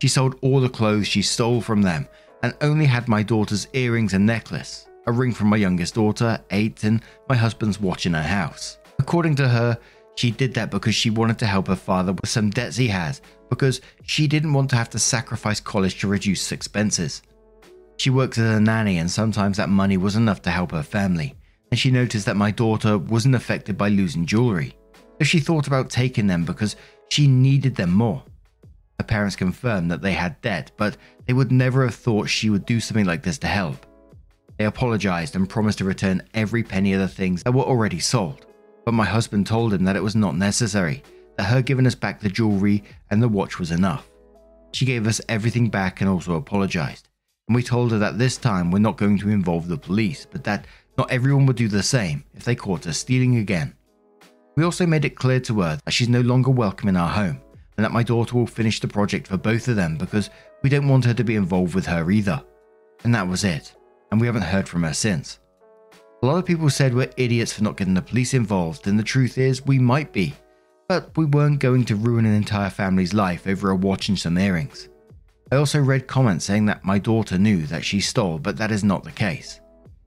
She 0.04 0.08
sold 0.08 0.36
all 0.42 0.62
the 0.62 0.70
clothes 0.70 1.08
she 1.08 1.24
stole 1.24 1.62
from 1.62 1.82
them 1.82 2.08
and 2.44 2.54
only 2.62 2.86
had 2.86 3.08
my 3.08 3.24
daughter's 3.24 3.68
earrings 3.74 4.14
and 4.14 4.28
necklace, 4.28 4.86
a 5.08 5.12
ring 5.12 5.34
from 5.34 5.48
my 5.48 5.58
youngest 5.58 5.96
daughter, 5.96 6.40
8, 6.52 6.84
and 6.84 7.02
my 7.28 7.36
husband's 7.36 7.80
watch 7.80 8.06
in 8.06 8.14
her 8.14 8.22
house. 8.22 8.78
According 9.00 9.36
to 9.38 9.48
her, 9.48 9.78
she 10.16 10.32
did 10.32 10.54
that 10.54 10.70
because 10.70 10.96
she 10.96 11.10
wanted 11.10 11.40
to 11.40 11.46
help 11.46 11.68
her 11.68 11.76
father 11.76 12.14
with 12.14 12.30
some 12.30 12.50
debts 12.50 12.78
he 12.78 12.88
has, 12.88 13.22
because 13.50 13.82
she 14.04 14.28
didn't 14.28 14.54
want 14.54 14.70
to 14.70 14.76
have 14.76 14.90
to 14.92 15.00
sacrifice 15.00 15.60
college 15.60 16.00
to 16.00 16.08
reduce 16.08 16.52
expenses. 16.52 17.22
She 17.98 18.10
works 18.10 18.38
as 18.38 18.58
a 18.58 18.60
nanny, 18.60 18.98
and 19.00 19.10
sometimes 19.10 19.58
that 19.58 19.70
money 19.70 19.98
was 19.98 20.16
enough 20.16 20.42
to 20.44 20.52
help 20.52 20.72
her 20.72 20.84
family, 20.84 21.36
and 21.72 21.80
she 21.80 21.92
noticed 21.92 22.26
that 22.26 22.38
my 22.38 22.52
daughter 22.52 22.98
wasn't 22.98 23.36
affected 23.36 23.78
by 23.78 23.90
losing 23.90 24.26
jewelry 24.26 24.76
if 25.20 25.28
she 25.28 25.40
thought 25.40 25.68
about 25.68 25.90
taking 25.90 26.26
them 26.26 26.44
because 26.44 26.76
she 27.10 27.28
needed 27.28 27.76
them 27.76 27.92
more. 27.92 28.24
Her 29.00 29.06
parents 29.06 29.36
confirmed 29.36 29.92
that 29.92 30.02
they 30.02 30.14
had 30.14 30.42
debt, 30.42 30.72
but 30.78 30.98
they 31.26 31.34
would 31.34 31.52
never 31.52 31.84
have 31.84 31.96
thought 31.96 32.30
she 32.30 32.50
would 32.50 32.66
do 32.66 32.80
something 32.80 33.06
like 33.06 33.24
this 33.24 33.38
to 33.40 33.48
help. 33.48 33.86
They 34.58 34.66
apologized 34.66 35.36
and 35.36 35.50
promised 35.50 35.80
to 35.80 35.86
return 35.86 36.22
every 36.34 36.64
penny 36.64 36.94
of 36.94 37.00
the 37.00 37.08
things 37.08 37.44
that 37.44 37.54
were 37.54 37.64
already 37.64 38.00
sold. 38.00 38.46
But 38.86 38.94
my 38.94 39.06
husband 39.06 39.48
told 39.48 39.74
him 39.74 39.84
that 39.86 39.96
it 39.96 40.04
was 40.04 40.16
not 40.16 40.36
necessary, 40.36 41.04
that 41.38 41.46
her 41.46 41.62
giving 41.62 41.88
us 41.88 41.96
back 41.96 42.20
the 42.20 42.30
jewelry 42.30 42.84
and 43.10 43.22
the 43.22 43.30
watch 43.30 43.60
was 43.60 43.72
enough. 43.72 44.10
She 44.74 44.86
gave 44.86 45.08
us 45.08 45.22
everything 45.28 45.70
back 45.70 46.02
and 46.02 46.10
also 46.10 46.36
apologized. 46.36 47.08
And 47.48 47.56
we 47.56 47.64
told 47.64 47.92
her 47.92 48.00
that 48.00 48.18
this 48.18 48.38
time 48.38 48.72
we're 48.72 48.80
not 48.80 48.98
going 48.98 49.18
to 49.20 49.30
involve 49.30 49.68
the 49.68 49.78
police, 49.78 50.26
but 50.30 50.44
that 50.46 50.66
not 50.98 51.12
everyone 51.12 51.46
would 51.46 51.56
do 51.56 51.68
the 51.68 51.84
same 51.84 52.24
if 52.34 52.44
they 52.44 52.56
caught 52.56 52.88
us 52.88 52.98
stealing 52.98 53.38
again. 53.38 53.76
We 54.56 54.64
also 54.64 54.86
made 54.86 55.06
it 55.06 55.16
clear 55.16 55.40
to 55.42 55.62
her 55.62 55.80
that 55.84 55.92
she's 55.92 56.10
no 56.10 56.22
longer 56.22 56.52
welcome 56.52 56.90
in 56.90 56.98
our 56.98 57.10
home, 57.10 57.42
and 57.78 57.86
that 57.86 57.92
my 57.92 58.04
daughter 58.04 58.36
will 58.36 58.48
finish 58.48 58.80
the 58.80 58.88
project 58.88 59.28
for 59.28 59.38
both 59.38 59.68
of 59.68 59.76
them 59.76 59.98
because 59.98 60.30
we 60.62 60.70
don't 60.70 60.88
want 60.88 61.06
her 61.06 61.14
to 61.14 61.24
be 61.24 61.36
involved 61.36 61.74
with 61.74 61.86
her 61.86 62.12
either. 62.12 62.44
And 63.04 63.16
that 63.16 63.28
was 63.28 63.44
it, 63.44 63.76
and 64.12 64.20
we 64.20 64.28
haven't 64.28 64.44
heard 64.44 64.68
from 64.68 64.84
her 64.84 64.94
since. 64.94 65.40
A 66.24 66.26
lot 66.26 66.38
of 66.38 66.46
people 66.46 66.70
said 66.70 66.94
we're 66.94 67.10
idiots 67.18 67.54
for 67.54 67.64
not 67.64 67.78
getting 67.78 67.96
the 67.96 68.02
police 68.02 68.34
involved, 68.34 68.86
and 68.88 69.00
the 69.00 69.04
truth 69.04 69.38
is, 69.38 69.66
we 69.66 69.80
might 69.80 70.14
be. 70.14 70.34
But 70.88 71.16
we 71.18 71.26
weren't 71.26 71.60
going 71.60 71.86
to 71.86 71.96
ruin 71.96 72.26
an 72.26 72.34
entire 72.34 72.70
family's 72.70 73.14
life 73.14 73.48
over 73.48 73.72
a 73.72 73.76
watch 73.76 74.10
and 74.10 74.20
some 74.20 74.38
earrings. 74.38 74.90
I 75.52 75.56
also 75.56 75.80
read 75.80 76.08
comments 76.08 76.46
saying 76.46 76.66
that 76.68 76.86
my 76.86 77.00
daughter 77.00 77.38
knew 77.38 77.66
that 77.68 77.84
she 77.84 78.00
stole, 78.00 78.38
but 78.38 78.58
that 78.58 78.72
is 78.72 78.84
not 78.84 79.04
the 79.04 79.12
case. 79.12 79.60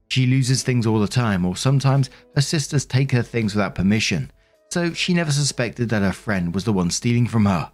She 0.09 0.27
loses 0.27 0.63
things 0.63 0.87
all 0.87 1.01
the 1.01 1.09
time, 1.09 1.45
or 1.45 1.57
sometimes 1.57 2.11
her 2.37 2.41
sisters 2.43 2.87
take 2.87 3.11
her 3.11 3.23
things 3.23 3.55
without 3.55 3.75
permission, 3.75 4.31
so 4.71 4.93
she 4.93 5.15
never 5.15 5.33
suspected 5.33 5.89
that 5.89 6.03
her 6.03 6.13
friend 6.13 6.55
was 6.55 6.65
the 6.65 6.73
one 6.73 6.91
stealing 6.91 7.27
from 7.27 7.47
her. 7.47 7.71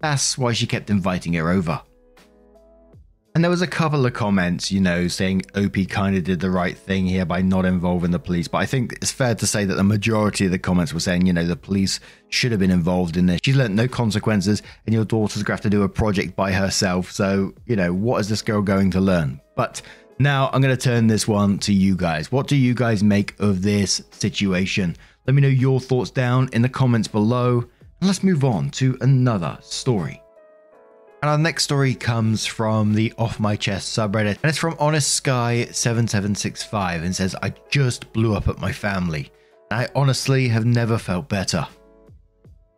That's 0.00 0.38
why 0.38 0.52
she 0.52 0.66
kept 0.66 0.90
inviting 0.90 1.34
her 1.34 1.50
over. 1.50 1.82
And 3.38 3.44
there 3.44 3.52
was 3.52 3.62
a 3.62 3.68
couple 3.68 4.04
of 4.04 4.14
comments, 4.14 4.72
you 4.72 4.80
know, 4.80 5.06
saying 5.06 5.42
OP 5.54 5.76
kind 5.88 6.16
of 6.16 6.24
did 6.24 6.40
the 6.40 6.50
right 6.50 6.76
thing 6.76 7.06
here 7.06 7.24
by 7.24 7.40
not 7.40 7.64
involving 7.64 8.10
the 8.10 8.18
police. 8.18 8.48
But 8.48 8.58
I 8.58 8.66
think 8.66 8.94
it's 8.94 9.12
fair 9.12 9.36
to 9.36 9.46
say 9.46 9.64
that 9.64 9.76
the 9.76 9.84
majority 9.84 10.46
of 10.46 10.50
the 10.50 10.58
comments 10.58 10.92
were 10.92 10.98
saying, 10.98 11.24
you 11.24 11.32
know, 11.32 11.46
the 11.46 11.54
police 11.54 12.00
should 12.30 12.50
have 12.50 12.58
been 12.58 12.72
involved 12.72 13.16
in 13.16 13.26
this. 13.26 13.38
She's 13.44 13.54
learned 13.54 13.76
no 13.76 13.86
consequences, 13.86 14.60
and 14.86 14.92
your 14.92 15.04
daughter's 15.04 15.44
going 15.44 15.44
to 15.44 15.52
have 15.52 15.60
to 15.60 15.70
do 15.70 15.84
a 15.84 15.88
project 15.88 16.34
by 16.34 16.50
herself. 16.50 17.12
So, 17.12 17.54
you 17.64 17.76
know, 17.76 17.94
what 17.94 18.18
is 18.18 18.28
this 18.28 18.42
girl 18.42 18.60
going 18.60 18.90
to 18.90 19.00
learn? 19.00 19.40
But 19.54 19.82
now 20.18 20.50
I'm 20.52 20.60
going 20.60 20.76
to 20.76 20.82
turn 20.82 21.06
this 21.06 21.28
one 21.28 21.60
to 21.60 21.72
you 21.72 21.94
guys. 21.96 22.32
What 22.32 22.48
do 22.48 22.56
you 22.56 22.74
guys 22.74 23.04
make 23.04 23.38
of 23.38 23.62
this 23.62 24.02
situation? 24.10 24.96
Let 25.28 25.34
me 25.34 25.42
know 25.42 25.46
your 25.46 25.78
thoughts 25.78 26.10
down 26.10 26.50
in 26.54 26.62
the 26.62 26.68
comments 26.68 27.06
below. 27.06 27.58
And 27.60 28.08
let's 28.08 28.24
move 28.24 28.44
on 28.44 28.70
to 28.70 28.98
another 29.00 29.58
story. 29.60 30.20
And 31.20 31.28
our 31.28 31.38
next 31.38 31.64
story 31.64 31.96
comes 31.96 32.46
from 32.46 32.94
the 32.94 33.12
Off 33.18 33.40
My 33.40 33.56
Chest 33.56 33.96
subreddit, 33.96 34.38
and 34.40 34.44
it's 34.44 34.58
from 34.58 34.76
Honest 34.78 35.14
Sky 35.14 35.64
7765 35.72 37.02
and 37.02 37.14
says, 37.14 37.34
I 37.42 37.52
just 37.70 38.12
blew 38.12 38.36
up 38.36 38.46
at 38.46 38.60
my 38.60 38.70
family. 38.70 39.32
I 39.72 39.88
honestly 39.96 40.46
have 40.46 40.64
never 40.64 40.96
felt 40.96 41.28
better. 41.28 41.66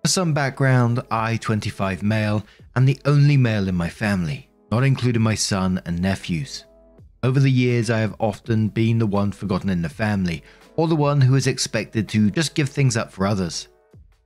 For 0.03 0.09
some 0.09 0.33
background, 0.33 1.03
I, 1.11 1.37
25 1.37 2.03
male, 2.03 2.43
am 2.77 2.87
the 2.87 2.99
only 3.05 3.37
male 3.37 3.69
in 3.69 3.75
my 3.75 3.91
family, 3.91 4.49
not 4.73 4.85
including 4.85 5.21
my 5.21 5.35
son 5.35 5.83
and 5.85 6.01
nephews. 6.01 6.65
Over 7.23 7.41
the 7.41 7.51
years, 7.51 7.91
I 7.91 7.99
have 7.99 8.17
often 8.19 8.69
been 8.69 8.99
the 8.99 9.07
one 9.07 9.33
forgotten 9.33 9.69
in 9.69 9.83
the 9.83 9.91
family, 9.91 10.43
or 10.77 10.89
the 10.89 10.97
one 10.97 11.21
who 11.21 11.35
is 11.35 11.47
expected 11.47 12.09
to 12.09 12.31
just 12.31 12.55
give 12.55 12.71
things 12.71 12.97
up 12.97 13.13
for 13.13 13.27
others. 13.27 13.69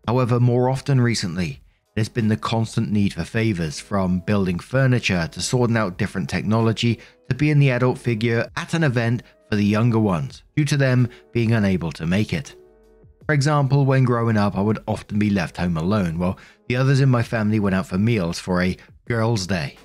However, 0.06 0.38
more 0.38 0.70
often 0.70 1.00
recently, 1.00 1.63
has 1.96 2.08
been 2.08 2.28
the 2.28 2.36
constant 2.36 2.90
need 2.90 3.12
for 3.12 3.24
favors, 3.24 3.78
from 3.78 4.20
building 4.20 4.58
furniture 4.58 5.28
to 5.32 5.40
sorting 5.40 5.76
out 5.76 5.98
different 5.98 6.28
technology 6.28 6.98
to 7.28 7.34
being 7.34 7.58
the 7.58 7.70
adult 7.70 7.98
figure 7.98 8.48
at 8.56 8.74
an 8.74 8.84
event 8.84 9.22
for 9.48 9.56
the 9.56 9.64
younger 9.64 9.98
ones, 9.98 10.42
due 10.56 10.64
to 10.64 10.76
them 10.76 11.08
being 11.32 11.52
unable 11.52 11.92
to 11.92 12.06
make 12.06 12.32
it. 12.32 12.54
For 13.26 13.34
example, 13.34 13.86
when 13.86 14.04
growing 14.04 14.36
up, 14.36 14.56
I 14.56 14.60
would 14.60 14.82
often 14.86 15.18
be 15.18 15.30
left 15.30 15.56
home 15.56 15.76
alone 15.76 16.18
while 16.18 16.38
the 16.68 16.76
others 16.76 17.00
in 17.00 17.08
my 17.08 17.22
family 17.22 17.60
went 17.60 17.74
out 17.74 17.86
for 17.86 17.98
meals 17.98 18.38
for 18.38 18.62
a 18.62 18.76
girls' 19.06 19.46
day 19.46 19.76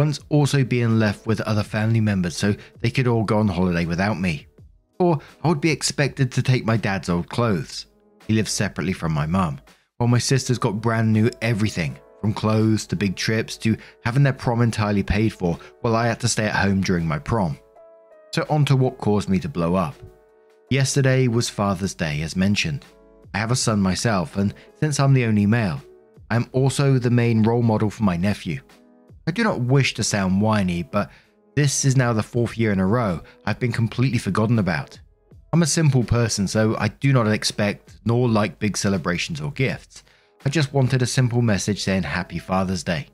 once 0.00 0.18
also 0.30 0.64
being 0.64 0.98
left 0.98 1.26
with 1.26 1.42
other 1.42 1.62
family 1.62 2.00
members 2.00 2.34
so 2.34 2.54
they 2.80 2.88
could 2.88 3.06
all 3.06 3.22
go 3.22 3.36
on 3.36 3.46
holiday 3.46 3.84
without 3.84 4.18
me. 4.18 4.46
Or 4.98 5.18
I 5.44 5.48
would 5.48 5.60
be 5.60 5.70
expected 5.70 6.32
to 6.32 6.42
take 6.42 6.64
my 6.64 6.78
dad's 6.78 7.10
old 7.10 7.28
clothes. 7.28 7.84
He 8.26 8.32
lives 8.32 8.50
separately 8.50 8.94
from 8.94 9.12
my 9.12 9.26
mum, 9.26 9.60
while 10.00 10.08
my 10.08 10.18
sisters 10.18 10.56
got 10.56 10.80
brand 10.80 11.12
new 11.12 11.28
everything, 11.42 11.94
from 12.22 12.32
clothes 12.32 12.86
to 12.86 12.96
big 12.96 13.16
trips 13.16 13.58
to 13.58 13.76
having 14.02 14.22
their 14.22 14.32
prom 14.32 14.62
entirely 14.62 15.02
paid 15.02 15.30
for 15.30 15.58
while 15.82 15.94
I 15.94 16.06
had 16.06 16.18
to 16.20 16.28
stay 16.28 16.46
at 16.46 16.56
home 16.56 16.80
during 16.80 17.06
my 17.06 17.18
prom. 17.18 17.58
So 18.32 18.46
on 18.48 18.64
to 18.64 18.76
what 18.76 18.96
caused 18.96 19.28
me 19.28 19.38
to 19.40 19.48
blow 19.50 19.74
up. 19.74 19.94
Yesterday 20.70 21.28
was 21.28 21.50
Father's 21.50 21.92
Day 21.92 22.22
as 22.22 22.34
mentioned. 22.34 22.86
I 23.34 23.38
have 23.38 23.50
a 23.50 23.56
son 23.56 23.78
myself 23.78 24.38
and 24.38 24.54
since 24.78 24.98
I'm 24.98 25.12
the 25.12 25.26
only 25.26 25.44
male, 25.44 25.82
I 26.30 26.36
am 26.36 26.48
also 26.52 26.98
the 26.98 27.10
main 27.10 27.42
role 27.42 27.62
model 27.62 27.90
for 27.90 28.02
my 28.02 28.16
nephew. 28.16 28.62
I 29.26 29.32
do 29.32 29.44
not 29.44 29.60
wish 29.60 29.92
to 29.94 30.02
sound 30.02 30.40
whiny, 30.40 30.82
but 30.82 31.10
this 31.56 31.84
is 31.84 31.94
now 31.94 32.14
the 32.14 32.22
fourth 32.22 32.56
year 32.56 32.72
in 32.72 32.80
a 32.80 32.86
row 32.86 33.20
I've 33.44 33.60
been 33.60 33.70
completely 33.70 34.18
forgotten 34.18 34.58
about. 34.58 34.98
I'm 35.52 35.62
a 35.62 35.66
simple 35.66 36.04
person, 36.04 36.46
so 36.46 36.76
I 36.78 36.88
do 36.88 37.12
not 37.12 37.26
expect 37.26 37.98
nor 38.04 38.28
like 38.28 38.60
big 38.60 38.76
celebrations 38.76 39.40
or 39.40 39.50
gifts. 39.50 40.04
I 40.46 40.48
just 40.48 40.72
wanted 40.72 41.02
a 41.02 41.06
simple 41.06 41.42
message 41.42 41.82
saying 41.82 42.04
Happy 42.04 42.38
Father's 42.38 42.84
Day. 42.84 43.08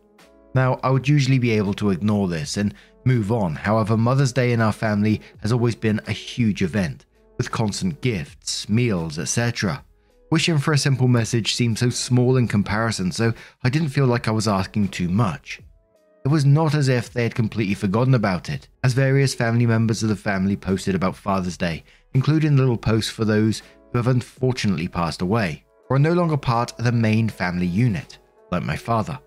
Now, 0.55 0.79
I 0.83 0.91
would 0.91 1.09
usually 1.09 1.39
be 1.39 1.53
able 1.53 1.73
to 1.75 1.91
ignore 1.91 2.29
this 2.29 2.59
and 2.59 2.75
move 3.07 3.33
on, 3.33 3.55
however, 3.55 3.97
Mother's 3.97 4.35
Day 4.35 4.53
in 4.53 4.61
our 4.61 4.73
family 4.73 5.23
has 5.41 5.51
always 5.51 5.75
been 5.75 5.99
a 6.07 6.13
huge 6.13 6.63
event, 6.63 7.07
with 7.39 7.51
constant 7.51 8.03
gifts, 8.03 8.69
meals, 8.69 9.19
etc. 9.19 9.83
Wishing 10.31 10.59
for 10.59 10.75
a 10.75 10.79
simple 10.79 11.09
message 11.09 11.55
seemed 11.55 11.79
so 11.79 11.89
small 11.89 12.37
in 12.37 12.49
comparison, 12.49 13.13
so 13.13 13.33
I 13.65 13.71
didn't 13.71 13.89
feel 13.89 14.07
like 14.07 14.29
I 14.29 14.33
was 14.33 14.47
asking 14.47 14.89
too 14.89 15.09
much. 15.09 15.63
It 16.27 16.29
was 16.29 16.45
not 16.45 16.75
as 16.75 16.89
if 16.89 17.13
they 17.13 17.23
had 17.23 17.35
completely 17.35 17.75
forgotten 17.75 18.15
about 18.15 18.51
it, 18.51 18.69
as 18.85 18.93
various 18.93 19.35
family 19.35 19.65
members 19.65 20.03
of 20.03 20.11
the 20.11 20.17
family 20.17 20.57
posted 20.57 20.95
about 20.95 21.17
Father's 21.17 21.57
Day, 21.57 21.85
including 22.17 22.57
little 22.57 22.79
posts 22.79 23.11
for 23.11 23.27
those 23.27 23.61
who 23.93 23.99
have 23.99 24.07
unfortunately 24.07 24.89
passed 24.89 25.21
away, 25.21 25.63
or 25.91 25.97
are 25.97 25.99
no 25.99 26.15
longer 26.15 26.39
part 26.39 26.73
of 26.79 26.85
the 26.87 26.91
main 26.91 27.29
family 27.29 27.67
unit, 27.67 28.17
like 28.51 28.63
my 28.63 28.75
father. 28.75 29.19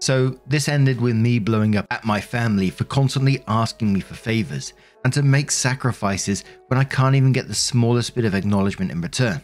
So, 0.00 0.40
this 0.46 0.70
ended 0.70 0.98
with 0.98 1.14
me 1.14 1.38
blowing 1.38 1.76
up 1.76 1.86
at 1.90 2.06
my 2.06 2.18
family 2.18 2.70
for 2.70 2.84
constantly 2.84 3.44
asking 3.48 3.92
me 3.92 4.00
for 4.00 4.14
favors 4.14 4.72
and 5.04 5.12
to 5.12 5.22
make 5.22 5.50
sacrifices 5.50 6.44
when 6.68 6.80
I 6.80 6.84
can't 6.84 7.16
even 7.16 7.32
get 7.32 7.48
the 7.48 7.54
smallest 7.54 8.14
bit 8.14 8.24
of 8.24 8.34
acknowledgement 8.34 8.90
in 8.90 9.02
return. 9.02 9.42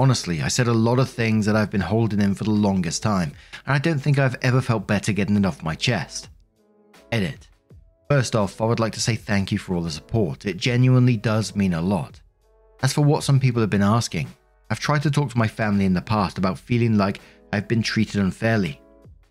Honestly, 0.00 0.40
I 0.40 0.48
said 0.48 0.68
a 0.68 0.72
lot 0.72 0.98
of 0.98 1.10
things 1.10 1.44
that 1.44 1.56
I've 1.56 1.70
been 1.70 1.82
holding 1.82 2.22
in 2.22 2.34
for 2.34 2.44
the 2.44 2.52
longest 2.52 3.02
time, 3.02 3.32
and 3.66 3.74
I 3.74 3.78
don't 3.78 3.98
think 3.98 4.18
I've 4.18 4.38
ever 4.40 4.62
felt 4.62 4.86
better 4.86 5.12
getting 5.12 5.36
it 5.36 5.44
off 5.44 5.62
my 5.62 5.74
chest. 5.74 6.30
Edit. 7.12 7.48
First 8.10 8.34
off, 8.34 8.62
I 8.62 8.64
would 8.64 8.80
like 8.80 8.94
to 8.94 9.02
say 9.02 9.16
thank 9.16 9.52
you 9.52 9.58
for 9.58 9.74
all 9.74 9.82
the 9.82 9.90
support. 9.90 10.46
It 10.46 10.56
genuinely 10.56 11.18
does 11.18 11.54
mean 11.54 11.74
a 11.74 11.82
lot. 11.82 12.18
As 12.82 12.94
for 12.94 13.02
what 13.02 13.22
some 13.22 13.38
people 13.38 13.60
have 13.60 13.68
been 13.68 13.82
asking, 13.82 14.28
I've 14.70 14.80
tried 14.80 15.02
to 15.02 15.10
talk 15.10 15.30
to 15.30 15.36
my 15.36 15.46
family 15.46 15.84
in 15.84 15.92
the 15.92 16.00
past 16.00 16.38
about 16.38 16.58
feeling 16.58 16.96
like 16.96 17.20
I've 17.52 17.68
been 17.68 17.82
treated 17.82 18.22
unfairly. 18.22 18.80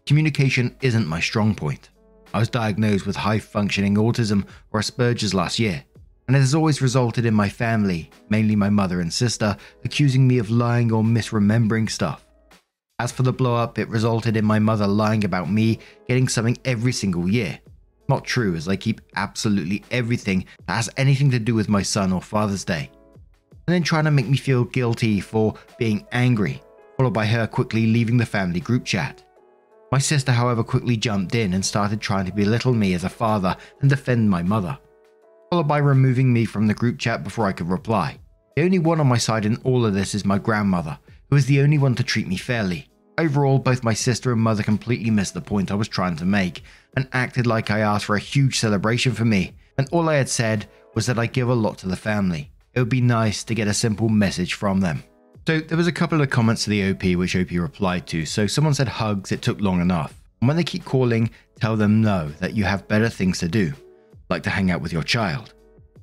Communication 0.05 0.75
isn't 0.81 1.07
my 1.07 1.19
strong 1.19 1.55
point. 1.55 1.89
I 2.35 2.39
was 2.39 2.49
diagnosed 2.49 3.07
with 3.07 3.15
high 3.15 3.39
functioning 3.39 3.95
autism 3.95 4.45
or 4.71 4.79
Asperger's 4.79 5.33
last 5.33 5.57
year, 5.57 5.83
and 6.27 6.35
it 6.37 6.39
has 6.39 6.53
always 6.53 6.79
resulted 6.79 7.25
in 7.25 7.33
my 7.33 7.49
family, 7.49 8.11
mainly 8.29 8.55
my 8.55 8.69
mother 8.69 9.01
and 9.01 9.11
sister, 9.11 9.57
accusing 9.85 10.27
me 10.27 10.37
of 10.37 10.51
lying 10.51 10.91
or 10.91 11.01
misremembering 11.01 11.89
stuff. 11.89 12.27
As 12.99 13.11
for 13.11 13.23
the 13.23 13.33
blow 13.33 13.55
up, 13.55 13.79
it 13.79 13.89
resulted 13.89 14.37
in 14.37 14.45
my 14.45 14.59
mother 14.59 14.85
lying 14.85 15.23
about 15.25 15.49
me 15.49 15.79
getting 16.07 16.27
something 16.27 16.57
every 16.63 16.91
single 16.91 17.27
year. 17.27 17.59
Not 18.09 18.23
true, 18.23 18.55
as 18.55 18.67
I 18.67 18.75
keep 18.75 19.01
absolutely 19.15 19.83
everything 19.91 20.45
that 20.65 20.75
has 20.75 20.89
anything 20.97 21.31
to 21.31 21.39
do 21.39 21.55
with 21.55 21.69
my 21.69 21.81
son 21.81 22.13
or 22.13 22.21
Father's 22.21 22.63
Day. 22.63 22.89
And 23.67 23.73
then 23.73 23.83
trying 23.83 24.05
to 24.05 24.11
make 24.11 24.27
me 24.27 24.37
feel 24.37 24.63
guilty 24.63 25.19
for 25.19 25.55
being 25.77 26.07
angry, 26.11 26.61
followed 26.95 27.13
by 27.13 27.25
her 27.25 27.47
quickly 27.47 27.87
leaving 27.87 28.17
the 28.17 28.25
family 28.25 28.59
group 28.59 28.85
chat. 28.85 29.23
My 29.91 29.99
sister, 29.99 30.31
however, 30.31 30.63
quickly 30.63 30.97
jumped 30.97 31.35
in 31.35 31.53
and 31.53 31.65
started 31.65 32.01
trying 32.01 32.25
to 32.25 32.33
belittle 32.33 32.73
me 32.73 32.93
as 32.93 33.03
a 33.03 33.09
father 33.09 33.55
and 33.81 33.89
defend 33.89 34.29
my 34.29 34.43
mother 34.43 34.77
followed 35.49 35.67
by 35.67 35.77
removing 35.77 36.31
me 36.31 36.45
from 36.45 36.67
the 36.67 36.73
group 36.73 36.99
chat 36.99 37.23
before 37.23 37.47
I 37.47 37.53
could 37.53 37.69
reply. 37.69 38.19
The 38.55 38.63
only 38.63 38.79
one 38.79 38.99
on 38.99 39.07
my 39.07 39.17
side 39.17 39.45
in 39.45 39.57
all 39.63 39.85
of 39.85 39.93
this 39.93 40.15
is 40.15 40.25
my 40.25 40.37
grandmother, 40.37 40.97
who 41.29 41.35
is 41.35 41.45
the 41.45 41.61
only 41.61 41.77
one 41.77 41.95
to 41.95 42.03
treat 42.03 42.27
me 42.27 42.37
fairly. 42.37 42.89
Overall, 43.17 43.59
both 43.59 43.83
my 43.83 43.93
sister 43.93 44.31
and 44.31 44.41
mother 44.41 44.63
completely 44.63 45.09
missed 45.09 45.33
the 45.33 45.41
point 45.41 45.71
I 45.71 45.75
was 45.75 45.87
trying 45.87 46.15
to 46.17 46.25
make 46.25 46.63
and 46.95 47.07
acted 47.13 47.47
like 47.47 47.71
I 47.71 47.79
asked 47.79 48.05
for 48.05 48.15
a 48.15 48.19
huge 48.19 48.59
celebration 48.59 49.11
for 49.13 49.25
me, 49.25 49.53
and 49.77 49.87
all 49.91 50.09
I 50.09 50.15
had 50.15 50.29
said 50.29 50.67
was 50.93 51.05
that 51.07 51.19
I 51.19 51.25
give 51.25 51.49
a 51.49 51.53
lot 51.53 51.77
to 51.79 51.87
the 51.87 51.95
family. 51.95 52.51
It 52.73 52.79
would 52.79 52.89
be 52.89 53.01
nice 53.01 53.43
to 53.45 53.55
get 53.55 53.67
a 53.67 53.73
simple 53.73 54.09
message 54.09 54.53
from 54.53 54.81
them. 54.81 55.03
So 55.47 55.59
there 55.59 55.77
was 55.77 55.87
a 55.87 55.91
couple 55.91 56.21
of 56.21 56.29
comments 56.29 56.65
to 56.65 56.69
the 56.69 56.91
OP 56.91 57.17
which 57.17 57.35
OP 57.35 57.51
replied 57.51 58.05
to. 58.07 58.25
So 58.25 58.47
someone 58.47 58.73
said 58.73 58.87
hugs, 58.87 59.31
it 59.31 59.41
took 59.41 59.61
long 59.61 59.81
enough. 59.81 60.13
And 60.41 60.47
when 60.47 60.57
they 60.57 60.63
keep 60.63 60.85
calling, 60.85 61.29
tell 61.59 61.75
them 61.75 62.01
no, 62.01 62.27
that 62.39 62.53
you 62.53 62.65
have 62.65 62.87
better 62.87 63.09
things 63.09 63.39
to 63.39 63.47
do 63.47 63.73
like 64.29 64.43
to 64.43 64.49
hang 64.49 64.71
out 64.71 64.81
with 64.81 64.93
your 64.93 65.03
child. 65.03 65.53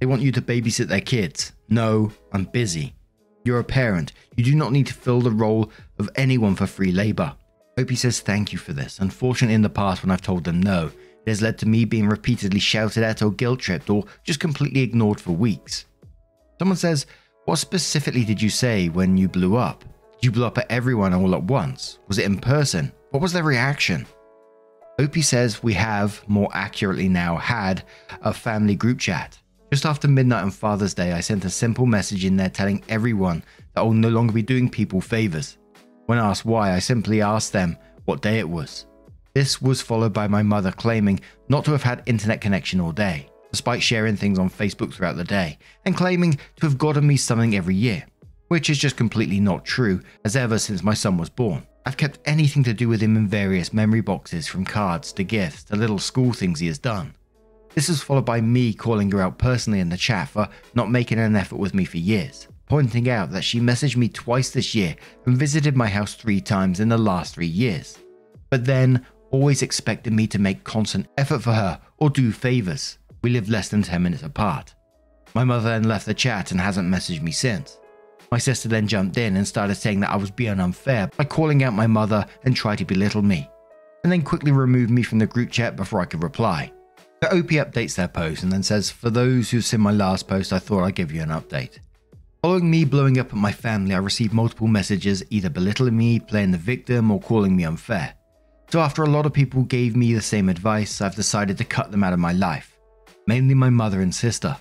They 0.01 0.07
want 0.07 0.23
you 0.23 0.33
to 0.33 0.43
babysit 0.43 0.89
their 0.89 1.01
kids. 1.01 1.53
No, 1.69 2.13
I'm 2.33 2.45
busy. 2.45 2.95
You're 3.45 3.59
a 3.59 3.65
parent. 3.65 4.13
You 4.37 4.45
do 4.45 4.55
not 4.55 4.73
need 4.73 4.87
to 4.87 4.95
fill 4.95 5.21
the 5.21 5.31
role 5.31 5.71
of 5.99 6.09
anyone 6.17 6.55
for 6.55 6.67
free 6.67 6.93
labor. 6.93 7.35
Opie 7.77 7.95
says 7.95 8.21
thank 8.21 8.53
you 8.53 8.59
for 8.59 8.73
this. 8.73 8.99
Unfortunately, 8.99 9.55
in 9.55 9.63
the 9.63 9.69
past, 9.69 10.03
when 10.03 10.11
I've 10.11 10.23
told 10.23 10.45
them 10.45 10.63
no, 10.63 10.91
it 11.27 11.31
has 11.31 11.43
led 11.43 11.59
to 11.59 11.69
me 11.69 11.85
being 11.85 12.09
repeatedly 12.09 12.61
shouted 12.61 13.03
at 13.03 13.23
or 13.23 13.31
guilt 13.31 13.61
tripped 13.61 13.91
or 13.91 14.05
just 14.23 14.41
completely 14.41 14.81
ignored 14.81 15.21
for 15.21 15.33
weeks. 15.33 15.85
Someone 16.59 16.77
says, 16.77 17.07
What 17.45 17.57
specifically 17.57 18.25
did 18.25 18.41
you 18.41 18.49
say 18.49 18.89
when 18.89 19.17
you 19.17 19.29
blew 19.29 19.57
up? 19.57 19.85
Did 20.15 20.25
you 20.25 20.33
blow 20.33 20.47
up 20.47 20.59
at 20.59 20.71
everyone 20.71 21.13
all 21.13 21.35
at 21.35 21.43
once? 21.43 21.99
Was 22.09 22.19
it 22.19 22.25
in 22.25 22.39
person? 22.39 22.93
What 23.11 23.23
was 23.23 23.33
their 23.33 23.43
reaction? 23.43 24.07
Opie 24.99 25.23
says 25.23 25.63
we 25.63 25.75
have, 25.75 26.23
more 26.29 26.49
accurately 26.55 27.09
now, 27.09 27.37
had 27.37 27.83
a 28.23 28.33
family 28.33 28.77
group 28.77 29.01
chat. 29.01 29.39
Just 29.73 29.87
after 29.87 30.07
midnight 30.07 30.43
on 30.43 30.51
Father's 30.51 30.95
Day, 30.95 31.13
I 31.13 31.21
sent 31.21 31.45
a 31.45 31.51
simple 31.51 31.87
message 31.87 32.25
in 32.25 32.37
there 32.37 32.49
telling 32.49 32.85
everyone 32.89 33.43
that 33.75 33.81
I 33.81 33.85
will 33.85 33.93
no 33.93 34.09
longer 34.09 34.33
be 34.33 34.43
doing 34.43 34.69
people 34.69 35.01
favors. 35.01 35.59
When 36.07 36.19
asked 36.19 36.45
why, 36.45 36.73
I 36.73 36.79
simply 36.79 37.23
asked 37.23 37.53
them 37.53 37.77
what 38.05 38.23
day 38.23 38.39
it 38.39 38.49
was. 38.49 38.87
This 39.35 39.61
was 39.61 39.83
followed 39.83 40.13
by 40.13 40.29
my 40.29 40.43
mother 40.43 40.71
claiming 40.71 41.19
not 41.49 41.65
to 41.65 41.73
have 41.73 41.83
had 41.83 42.03
internet 42.07 42.41
connection 42.41 42.81
all 42.81 42.93
day, 42.93 43.29
despite 43.51 43.83
sharing 43.83 44.17
things 44.17 44.39
on 44.39 44.49
Facebook 44.49 44.93
throughout 44.93 45.17
the 45.17 45.25
day, 45.25 45.59
and 45.85 45.97
claiming 45.97 46.39
to 46.57 46.67
have 46.67 46.79
gotten 46.79 47.07
me 47.07 47.17
something 47.17 47.57
every 47.57 47.75
year, 47.75 48.05
which 48.49 48.71
is 48.71 48.79
just 48.79 48.97
completely 48.97 49.41
not 49.41 49.65
true, 49.65 50.01
as 50.25 50.37
ever 50.37 50.59
since 50.59 50.85
my 50.85 50.95
son 50.95 51.17
was 51.17 51.31
born. 51.31 51.67
I've 51.87 51.97
kept 51.97 52.21
anything 52.27 52.63
to 52.65 52.75
do 52.75 52.89
with 52.89 53.01
him 53.01 53.17
in 53.17 53.27
various 53.27 53.73
memory 53.73 54.03
boxes, 54.03 54.47
from 54.47 54.65
cards 54.65 55.13
to 55.15 55.25
gifts 55.25 55.65
to 55.65 55.77
little 55.77 55.99
school 55.99 56.33
things 56.33 56.61
he 56.61 56.69
has 56.69 56.79
done. 56.79 57.15
This 57.75 57.89
was 57.89 58.03
followed 58.03 58.25
by 58.25 58.41
me 58.41 58.73
calling 58.73 59.11
her 59.11 59.21
out 59.21 59.37
personally 59.37 59.81
in 59.81 59.89
the 59.89 59.97
chat 59.97 60.29
for 60.29 60.49
not 60.75 60.91
making 60.91 61.19
an 61.19 61.35
effort 61.35 61.57
with 61.57 61.75
me 61.75 61.85
for 61.85 61.99
years, 61.99 62.47
pointing 62.67 63.11
out 63.11 63.33
that 63.33 63.43
she 63.43 63.59
messaged 63.59 63.97
me 63.97 64.09
twice 64.09 64.51
this 64.51 64.75
year 64.77 64.95
and 65.27 65.37
visited 65.37 65.77
my 65.77 65.89
house 65.89 66.15
three 66.15 66.41
times 66.41 66.79
in 66.79 66.89
the 66.89 66.97
last 66.97 67.35
three 67.35 67.47
years, 67.49 67.99
but 68.49 68.65
then 68.65 69.05
always 69.33 69.63
expected 69.63 70.13
me 70.13 70.29
to 70.29 70.39
make 70.39 70.63
constant 70.63 71.09
effort 71.19 71.41
for 71.41 71.53
her 71.53 71.81
or 71.99 72.11
do 72.11 72.31
favours. 72.31 72.99
We 73.23 73.31
live 73.31 73.49
less 73.49 73.69
than 73.71 73.83
10 73.83 74.01
minutes 74.01 74.23
apart. 74.23 74.73
My 75.35 75.43
mother 75.43 75.71
then 75.71 75.85
left 75.85 76.07
the 76.07 76.15
chat 76.15 76.53
and 76.53 76.61
hasn't 76.61 76.89
messaged 76.89 77.23
me 77.23 77.33
since. 77.33 77.81
My 78.31 78.39
sister 78.39 78.69
then 78.69 78.87
jumped 78.87 79.19
in 79.19 79.37
and 79.37 79.47
started 79.47 79.75
saying 79.75 79.99
that 80.01 80.11
I 80.11 80.17
was 80.17 80.31
being 80.31 80.61
unfair 80.61 81.11
by 81.17 81.25
calling 81.25 81.65
out 81.65 81.73
my 81.73 81.89
mother 81.89 82.25
and 82.45 82.55
tried 82.55 82.79
to 82.79 82.85
belittle 82.85 83.23
me, 83.23 83.51
and 84.05 84.13
then 84.13 84.23
quickly 84.23 84.53
removed 84.53 84.91
me 84.91 85.03
from 85.03 85.19
the 85.19 85.27
group 85.27 85.51
chat 85.51 85.75
before 85.75 86.01
I 86.01 86.05
could 86.05 86.23
reply. 86.23 86.71
The 87.25 87.39
OP 87.39 87.47
updates 87.53 87.95
their 87.95 88.07
post 88.07 88.43
and 88.43 88.53
then 88.53 88.63
says, 88.63 88.91
For 88.91 89.09
those 89.09 89.51
who've 89.51 89.65
seen 89.65 89.81
my 89.81 89.93
last 89.93 90.29
post, 90.29 90.53
I 90.53 90.59
thought 90.59 90.85
I'd 90.85 90.95
give 90.95 91.11
you 91.11 91.23
an 91.23 91.31
update. 91.31 91.79
Following 92.43 92.71
me 92.71 92.85
blowing 92.85 93.19
up 93.19 93.29
at 93.29 93.33
my 93.33 93.51
family, 93.51 93.95
I 93.95 93.99
received 93.99 94.35
multiple 94.35 94.67
messages 94.67 95.25
either 95.31 95.49
belittling 95.49 95.97
me, 95.97 96.21
playing 96.21 96.51
the 96.51 96.59
victim, 96.59 97.11
or 97.11 97.19
calling 97.19 97.57
me 97.57 97.65
unfair. 97.65 98.13
So, 98.71 98.81
after 98.81 99.05
a 99.05 99.09
lot 99.09 99.25
of 99.25 99.33
people 99.33 99.63
gave 99.63 99.97
me 99.97 100.13
the 100.13 100.21
same 100.21 100.51
advice, 100.51 101.01
I've 101.01 101.15
decided 101.15 101.57
to 101.57 101.65
cut 101.65 101.91
them 101.91 102.05
out 102.05 102.13
of 102.13 102.19
my 102.19 102.35
life, 102.35 102.77
mainly 103.27 103.55
my 103.55 103.71
mother 103.71 104.03
and 104.03 104.15
sister. 104.15 104.55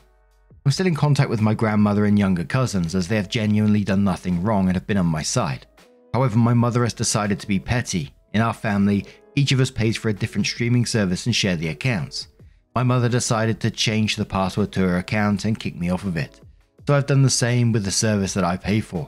I'm 0.65 0.71
still 0.71 0.87
in 0.87 0.95
contact 0.95 1.29
with 1.29 1.41
my 1.41 1.53
grandmother 1.53 2.05
and 2.05 2.17
younger 2.17 2.45
cousins 2.45 2.95
as 2.95 3.09
they 3.09 3.17
have 3.17 3.27
genuinely 3.27 3.83
done 3.83 4.05
nothing 4.05 4.41
wrong 4.41 4.67
and 4.67 4.77
have 4.77 4.87
been 4.87 4.95
on 4.95 5.05
my 5.05 5.21
side. 5.21 5.67
However, 6.13 6.37
my 6.37 6.53
mother 6.53 6.83
has 6.83 6.93
decided 6.93 7.41
to 7.41 7.47
be 7.47 7.59
petty. 7.59 8.13
In 8.33 8.39
our 8.39 8.53
family, 8.53 9.05
each 9.35 9.51
of 9.51 9.59
us 9.59 9.69
pays 9.69 9.97
for 9.97 10.07
a 10.07 10.13
different 10.13 10.47
streaming 10.47 10.85
service 10.85 11.25
and 11.25 11.35
share 11.35 11.57
the 11.57 11.67
accounts. 11.67 12.29
My 12.75 12.83
mother 12.83 13.07
decided 13.07 13.59
to 13.59 13.71
change 13.71 14.15
the 14.15 14.25
password 14.25 14.71
to 14.71 14.81
her 14.81 14.97
account 14.97 15.45
and 15.45 15.59
kick 15.59 15.75
me 15.75 15.89
off 15.91 16.05
of 16.05 16.17
it. 16.17 16.41
So 16.87 16.95
I've 16.95 17.05
done 17.05 17.21
the 17.21 17.29
same 17.29 17.71
with 17.71 17.85
the 17.85 17.91
service 17.91 18.33
that 18.33 18.43
I 18.43 18.57
pay 18.57 18.81
for. 18.81 19.07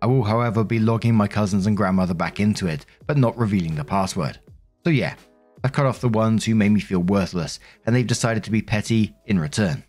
I 0.00 0.06
will, 0.06 0.22
however, 0.22 0.62
be 0.62 0.78
logging 0.78 1.14
my 1.14 1.26
cousins 1.26 1.66
and 1.66 1.76
grandmother 1.76 2.14
back 2.14 2.40
into 2.40 2.66
it, 2.66 2.86
but 3.06 3.18
not 3.18 3.36
revealing 3.36 3.74
the 3.74 3.84
password. 3.84 4.38
So 4.84 4.90
yeah, 4.90 5.14
I've 5.62 5.72
cut 5.72 5.86
off 5.86 6.00
the 6.00 6.08
ones 6.08 6.44
who 6.44 6.54
made 6.54 6.70
me 6.70 6.80
feel 6.80 7.00
worthless, 7.00 7.60
and 7.84 7.94
they've 7.94 8.06
decided 8.06 8.44
to 8.44 8.50
be 8.50 8.62
petty 8.62 9.14
in 9.26 9.38
return. 9.38 9.82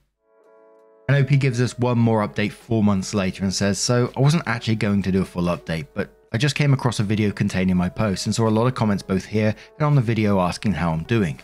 And 1.08 1.24
OP 1.24 1.40
gives 1.40 1.62
us 1.62 1.78
one 1.78 2.00
more 2.00 2.28
update 2.28 2.52
four 2.52 2.84
months 2.84 3.14
later 3.14 3.44
and 3.44 3.54
says, 3.54 3.78
So 3.78 4.12
I 4.18 4.20
wasn't 4.20 4.48
actually 4.48 4.76
going 4.76 5.02
to 5.04 5.12
do 5.12 5.22
a 5.22 5.26
full 5.26 5.44
update, 5.44 5.88
but 5.94 6.10
I 6.34 6.38
just 6.38 6.56
came 6.56 6.74
across 6.74 7.00
a 7.00 7.04
video 7.04 7.32
containing 7.32 7.78
my 7.78 7.90
post 7.90 8.26
and 8.26 8.36
saw 8.36 8.48
a 8.48 8.50
lot 8.50 8.68
of 8.68 8.76
comments 8.76 9.04
both 9.04 9.26
here 9.26 9.56
and 9.78 9.86
on 9.86 9.96
the 9.96 10.02
video 10.02 10.40
asking 10.40 10.74
how 10.74 10.92
I'm 10.92 11.04
doing. 11.04 11.40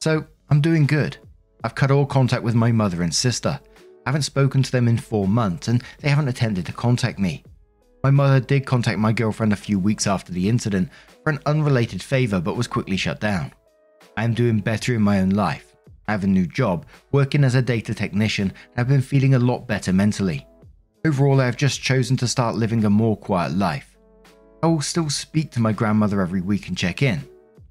So 0.00 0.24
I'm 0.50 0.60
doing 0.60 0.86
good. 0.86 1.16
I've 1.62 1.76
cut 1.76 1.92
all 1.92 2.06
contact 2.06 2.42
with 2.42 2.56
my 2.56 2.72
mother 2.72 3.02
and 3.02 3.14
sister. 3.14 3.60
I 4.04 4.08
haven't 4.08 4.22
spoken 4.22 4.62
to 4.64 4.72
them 4.72 4.88
in 4.88 4.98
four 4.98 5.28
months 5.28 5.68
and 5.68 5.82
they 6.00 6.08
haven't 6.08 6.28
attempted 6.28 6.66
to 6.66 6.72
contact 6.72 7.20
me. 7.20 7.44
My 8.02 8.10
mother 8.10 8.40
did 8.40 8.66
contact 8.66 8.98
my 8.98 9.12
girlfriend 9.12 9.52
a 9.52 9.56
few 9.56 9.78
weeks 9.78 10.06
after 10.08 10.32
the 10.32 10.48
incident 10.48 10.88
for 11.22 11.30
an 11.30 11.38
unrelated 11.46 12.02
favour 12.02 12.40
but 12.40 12.56
was 12.56 12.66
quickly 12.66 12.96
shut 12.96 13.20
down. 13.20 13.52
I 14.16 14.24
am 14.24 14.34
doing 14.34 14.58
better 14.58 14.94
in 14.94 15.02
my 15.02 15.20
own 15.20 15.30
life. 15.30 15.76
I 16.08 16.12
have 16.12 16.24
a 16.24 16.26
new 16.26 16.46
job, 16.46 16.86
working 17.12 17.44
as 17.44 17.54
a 17.54 17.62
data 17.62 17.94
technician, 17.94 18.48
and 18.48 18.78
I've 18.78 18.88
been 18.88 19.02
feeling 19.02 19.34
a 19.34 19.38
lot 19.38 19.68
better 19.68 19.92
mentally. 19.92 20.44
Overall, 21.06 21.40
I 21.40 21.46
have 21.46 21.56
just 21.56 21.80
chosen 21.80 22.16
to 22.16 22.26
start 22.26 22.56
living 22.56 22.84
a 22.84 22.90
more 22.90 23.16
quiet 23.16 23.52
life. 23.52 23.96
I 24.62 24.66
will 24.66 24.80
still 24.80 25.08
speak 25.08 25.52
to 25.52 25.60
my 25.60 25.72
grandmother 25.72 26.20
every 26.20 26.40
week 26.40 26.66
and 26.66 26.76
check 26.76 27.02
in. 27.02 27.29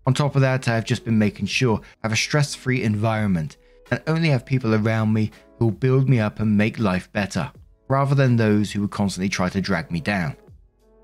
On 0.10 0.13
top 0.16 0.34
of 0.34 0.42
that, 0.42 0.68
I 0.68 0.74
have 0.74 0.86
just 0.86 1.06
been 1.06 1.20
making 1.20 1.46
sure 1.46 1.78
I 1.84 2.08
have 2.08 2.13
a 2.13 2.16
stress 2.16 2.56
free 2.56 2.82
environment 2.82 3.58
and 3.92 4.01
only 4.08 4.30
have 4.30 4.44
people 4.44 4.74
around 4.74 5.13
me 5.13 5.30
who 5.60 5.66
will 5.66 5.72
build 5.72 6.10
me 6.10 6.20
up 6.20 6.39
and 6.39 6.58
make 6.58 6.80
life 6.80 7.13
better, 7.13 7.51
rather 7.89 8.16
than 8.16 8.36
those 8.36 8.72
who 8.72 8.82
would 8.82 8.89
constantly 8.89 9.30
try 9.30 9.50
to 9.50 9.62
drag 9.62 9.92
me 9.92 10.00
down. 10.00 10.36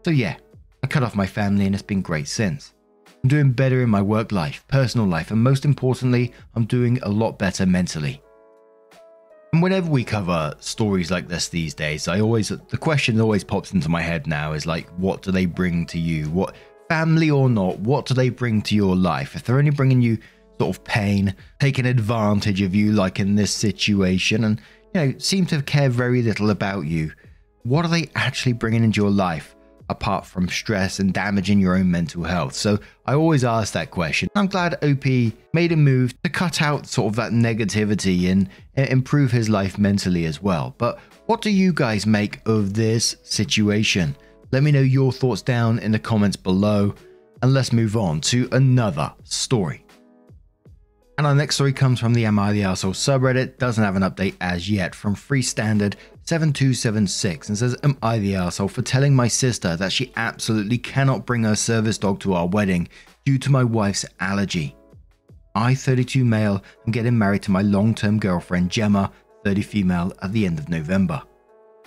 So, 0.04 0.10
yeah, 0.10 0.38
I 0.82 0.88
cut 0.88 1.04
off 1.04 1.14
my 1.14 1.28
family 1.28 1.68
and 1.68 1.76
it's 1.76 1.84
been 1.84 2.02
great 2.02 2.28
since. 2.28 2.74
I'm 3.24 3.30
doing 3.30 3.52
better 3.52 3.84
in 3.84 3.92
my 3.92 4.02
work 4.02 4.32
life, 4.32 4.66
personal 4.70 5.06
life, 5.06 5.30
and 5.30 5.40
most 5.40 5.66
importantly, 5.66 6.34
I'm 6.56 6.66
doing 6.66 6.98
a 7.04 7.10
lot 7.10 7.38
better 7.38 7.68
mentally. 7.68 8.24
And 9.54 9.62
whenever 9.62 9.92
we 9.92 10.04
cover 10.04 10.56
stories 10.60 11.12
like 11.12 11.28
this 11.28 11.48
these 11.48 11.76
days, 11.76 12.08
I 12.08 12.22
always 12.22 12.50
the 12.50 12.78
question 12.78 13.18
that 13.18 13.24
always 13.24 13.44
pops 13.44 13.72
into 13.72 13.88
my 13.88 14.02
head 14.02 14.26
now 14.26 14.54
is 14.54 14.66
like, 14.66 14.90
what 14.98 15.22
do 15.22 15.32
they 15.32 15.46
bring 15.46 15.86
to 15.86 16.00
you? 16.00 16.26
What 16.32 16.56
family 16.89 17.30
or 17.30 17.50
not, 17.50 17.80
what 17.80 18.06
do 18.06 18.13
they 18.13 18.30
bring 18.30 18.62
to 18.63 18.75
your 18.75 18.96
life? 18.96 19.36
If 19.36 19.44
they're 19.44 19.58
only 19.58 19.72
bringing 19.72 20.01
you 20.01 20.18
sort 20.60 20.75
of 20.75 20.84
pain, 20.84 21.36
taking 21.60 21.86
advantage 21.86 22.62
of 22.62 22.74
you, 22.74 22.92
like 22.92 23.20
in 23.20 23.36
this 23.36 23.51
situation, 23.51 24.44
and 24.44 24.62
you 24.94 25.01
know, 25.01 25.13
seem 25.18 25.46
to 25.48 25.62
care 25.62 25.89
very 25.89 26.22
little 26.22 26.50
about 26.50 26.82
you, 26.82 27.12
what 27.63 27.84
are 27.86 27.89
they 27.89 28.10
actually 28.15 28.54
bringing 28.54 28.84
into 28.84 29.01
your 29.01 29.12
life? 29.12 29.56
apart 29.89 30.25
from 30.25 30.50
stress 30.50 31.00
and 31.00 31.13
damaging 31.13 31.60
your 31.60 31.75
own 31.75 31.92
mental 31.92 32.24
health? 32.24 32.54
So 32.54 32.80
I 33.06 33.13
always 33.13 33.44
ask 33.44 33.74
that 33.74 33.92
question. 33.92 34.30
I'm 34.36 34.48
glad 34.48 34.84
OP 34.84 35.06
made 35.54 35.72
a 35.72 35.75
move 35.75 36.20
to 36.24 36.30
cut 36.30 36.62
out 36.62 36.88
sort 36.88 37.12
of 37.12 37.15
that 37.18 37.32
negativity 37.32 38.32
and 38.32 38.50
uh, 38.77 38.84
improve 38.84 39.32
his 39.32 39.50
life 39.50 39.77
mentally 39.77 40.25
as 40.25 40.42
well. 40.42 40.75
But 40.77 41.00
what 41.27 41.42
do 41.42 41.50
you 41.50 41.74
guys 41.74 42.06
make 42.06 42.39
of 42.48 42.74
this 42.74 43.15
situation? 43.24 44.15
Let 44.56 44.64
me 44.64 44.72
know 44.72 44.80
your 44.80 45.12
thoughts 45.12 45.42
down 45.42 45.80
in 45.80 45.92
the 45.92 46.00
comments 46.00 46.38
below, 46.38 46.96
and 47.42 47.54
let's 47.54 47.74
move 47.74 47.98
on 47.98 48.22
to 48.22 48.48
another 48.54 49.14
story. 49.26 49.84
And 51.18 51.28
our 51.28 51.36
next 51.36 51.56
story 51.56 51.74
comes 51.74 52.00
from 52.00 52.14
the 52.14 52.24
Am 52.24 52.40
I 52.40 52.54
the 52.54 52.62
Arsehole 52.62 52.94
subreddit, 52.94 53.58
doesn't 53.58 53.84
have 53.84 53.98
an 53.98 54.04
update 54.04 54.36
as 54.40 54.70
yet, 54.70 54.96
from 54.96 55.14
Free 55.14 55.42
Standard 55.42 55.98
7276 56.24 57.50
and 57.50 57.58
says, 57.58 57.76
Am 57.84 57.98
I 58.02 58.18
the 58.18 58.36
asshole 58.36 58.70
for 58.70 58.82
telling 58.82 59.14
my 59.14 59.28
sister 59.28 59.76
that 59.76 59.92
she 59.92 60.14
absolutely 60.16 60.78
cannot 60.78 61.26
bring 61.26 61.44
her 61.44 61.58
service 61.58 61.98
dog 61.98 62.22
to 62.22 62.34
our 62.34 62.48
wedding 62.48 62.88
due 63.26 63.38
to 63.40 63.52
my 63.52 63.66
wife's 63.66 64.06
allergy? 64.22 64.74
I, 65.54 65.76
32 65.76 66.24
male, 66.24 66.64
am 66.88 66.94
getting 66.94 67.18
married 67.18 67.44
to 67.44 67.52
my 67.52 67.62
long 67.62 67.94
term 67.94 68.20
girlfriend 68.20 68.72
Gemma, 68.72 69.12
30 69.44 69.62
female, 69.64 70.14
at 70.22 70.32
the 70.32 70.46
end 70.46 70.60
of 70.60 70.70
November. 70.70 71.22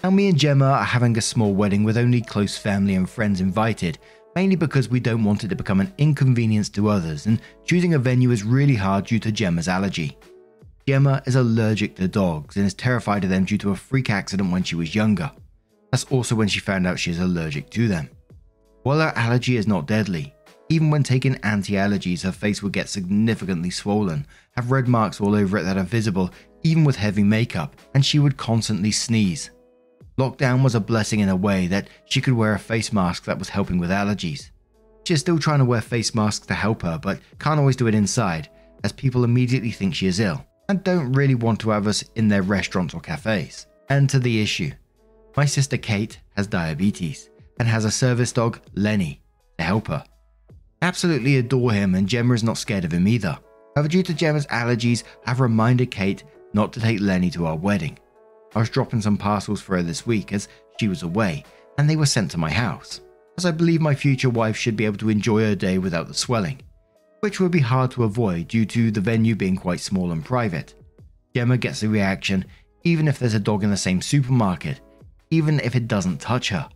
Now, 0.05 0.11
me 0.11 0.29
and 0.29 0.39
Gemma 0.39 0.65
are 0.65 0.85
having 0.85 1.19
a 1.19 1.21
small 1.21 1.55
wedding 1.55 1.83
with 1.83 1.99
only 1.99 2.23
close 2.23 2.57
family 2.57 2.95
and 2.95 3.11
friends 3.11 3.41
invited, 3.41 3.99
mainly 4.37 4.55
because 4.55 4.89
we 4.89 5.01
don't 5.01 5.25
want 5.25 5.43
it 5.43 5.49
to 5.49 5.57
become 5.57 5.81
an 5.81 5.93
inconvenience 5.99 6.69
to 6.71 6.89
others, 6.89 7.27
and 7.27 7.41
choosing 7.65 7.95
a 7.95 7.99
venue 7.99 8.31
is 8.31 8.45
really 8.45 8.77
hard 8.77 9.07
due 9.07 9.19
to 9.19 9.33
Gemma's 9.33 9.67
allergy. 9.67 10.17
Gemma 10.87 11.21
is 11.27 11.35
allergic 11.35 11.97
to 11.97 12.07
dogs 12.07 12.57
and 12.57 12.65
is 12.65 12.75
terrified 12.75 13.25
of 13.25 13.31
them 13.31 13.45
due 13.45 13.59
to 13.59 13.73
a 13.73 13.77
freak 13.77 14.09
accident 14.09 14.53
when 14.53 14.63
she 14.63 14.77
was 14.77 14.95
younger. 14.95 15.33
That's 15.91 16.05
also 16.05 16.37
when 16.37 16.49
she 16.49 16.61
found 16.61 16.87
out 16.87 17.01
she 17.01 17.11
is 17.11 17.19
allergic 17.19 17.69
to 17.71 17.89
them. 17.89 18.09
While 18.85 19.01
her 19.01 19.13
allergy 19.17 19.57
is 19.57 19.67
not 19.67 19.89
deadly, 19.89 20.33
even 20.69 20.91
when 20.91 21.03
taking 21.03 21.35
anti 21.43 21.73
allergies, 21.73 22.23
her 22.23 22.31
face 22.33 22.63
would 22.63 22.73
get 22.73 22.89
significantly 22.89 23.71
swollen, 23.71 24.29
have 24.53 24.71
red 24.71 24.87
marks 24.87 25.21
all 25.21 25.35
over 25.35 25.59
it 25.59 25.65
that 25.65 25.77
are 25.77 25.83
visible 25.83 26.31
even 26.63 26.85
with 26.85 26.97
heavy 26.97 27.25
makeup, 27.25 27.75
and 27.95 28.07
she 28.07 28.21
would 28.21 28.37
constantly 28.37 28.93
sneeze. 28.93 29.51
Lockdown 30.19 30.65
was 30.65 30.75
a 30.75 30.81
blessing 30.81 31.21
in 31.21 31.29
a 31.29 31.37
way 31.37 31.69
that 31.69 31.89
she 32.07 32.21
could 32.21 32.35
wear 32.35 32.53
a 32.53 32.59
face 32.59 32.93
mask 32.93 33.25
that 33.25 33.39
was 33.39 33.49
helping 33.49 33.79
with 33.79 33.91
allergies. 33.91 34.51
She 35.05 35.15
is 35.15 35.21
still 35.21 35.39
trying 35.39 35.61
to 35.61 35.65
wear 35.65 35.81
face 35.81 36.15
masks 36.15 36.47
to 36.47 36.55
help 36.55 36.83
her, 36.83 36.99
but 36.99 37.21
can't 37.39 37.61
always 37.61 37.77
do 37.77 37.87
it 37.87 37.95
inside, 37.95 38.51
as 38.85 38.93
people 38.93 39.25
immediately 39.25 39.71
think 39.71 39.95
she 39.95 40.07
is 40.07 40.21
ill 40.21 40.45
and 40.69 40.85
don't 40.85 41.13
really 41.13 41.35
want 41.35 41.61
to 41.61 41.71
have 41.71 41.87
us 41.87 42.05
in 42.15 42.29
their 42.29 42.43
restaurants 42.43 42.95
or 42.95 43.01
cafes. 43.01 43.67
And 43.89 44.11
to 44.11 44.19
the 44.19 44.43
issue 44.43 44.73
my 45.37 45.45
sister 45.45 45.77
Kate 45.77 46.19
has 46.37 46.49
diabetes 46.49 47.31
and 47.61 47.69
has 47.69 47.85
a 47.85 47.91
service 47.91 48.33
dog, 48.33 48.61
Lenny, 48.75 49.23
to 49.59 49.65
help 49.65 49.87
her. 49.87 50.05
Absolutely 50.83 51.37
adore 51.37 51.73
him, 51.73 51.95
and 51.95 52.09
Gemma 52.09 52.35
is 52.35 52.43
not 52.43 52.59
scared 52.59 52.85
of 52.85 52.93
him 52.93 53.07
either. 53.07 53.39
However, 53.75 53.89
due 53.89 54.03
to 54.03 54.15
Gemma's 54.15 54.47
allergies, 54.49 55.05
I've 55.27 55.41
reminded 55.41 55.93
Kate 55.93 56.25
not 56.55 56.73
to 56.73 56.81
take 56.81 57.01
Lenny 57.01 57.31
to 57.31 57.47
our 57.47 57.57
wedding. 57.57 57.99
I 58.55 58.61
was 58.61 58.71
dropping 58.71 59.01
some 59.01 59.17
parcels 59.17 59.61
for 59.61 59.77
her 59.77 59.83
this 59.83 60.07
week 60.07 60.33
as 60.33 60.49
she 60.79 60.89
was 60.89 61.03
away, 61.03 61.45
and 61.77 61.89
they 61.89 61.97
were 61.97 62.07
sent 62.07 62.31
to 62.33 62.39
my 62.39 62.51
house, 62.51 63.01
as 63.37 63.45
I 63.45 63.51
believe 63.51 63.81
my 63.81 63.95
future 63.95 64.31
wife 64.31 64.57
should 64.57 64.77
be 64.77 64.85
able 64.85 64.99
to 64.99 65.11
enjoy 65.11 65.43
her 65.43 65.55
day 65.55 65.79
without 65.79 66.09
the 66.09 66.15
swelling, 66.15 66.61
which 67.21 67.41
would 67.41 67.53
be 67.53 67.61
hard 67.61 67.91
to 67.93 68.05
avoid 68.05 68.49
due 68.49 68.65
to 68.67 68.91
the 68.91 69.01
venue 69.01 69.35
being 69.35 69.57
quite 69.57 69.81
small 69.81 70.13
and 70.13 70.25
private. 70.25 70.75
Gemma 71.35 71.59
gets 71.59 71.83
a 71.83 71.89
reaction 71.89 72.45
even 72.85 73.09
if 73.09 73.19
there's 73.19 73.35
a 73.35 73.41
dog 73.41 73.65
in 73.65 73.71
the 73.71 73.77
same 73.77 74.01
supermarket, 74.01 74.81
even 75.31 75.61
if 75.61 75.75
it 75.75 75.89
doesn't 75.89 76.21
touch 76.21 76.49
her. 76.49 76.69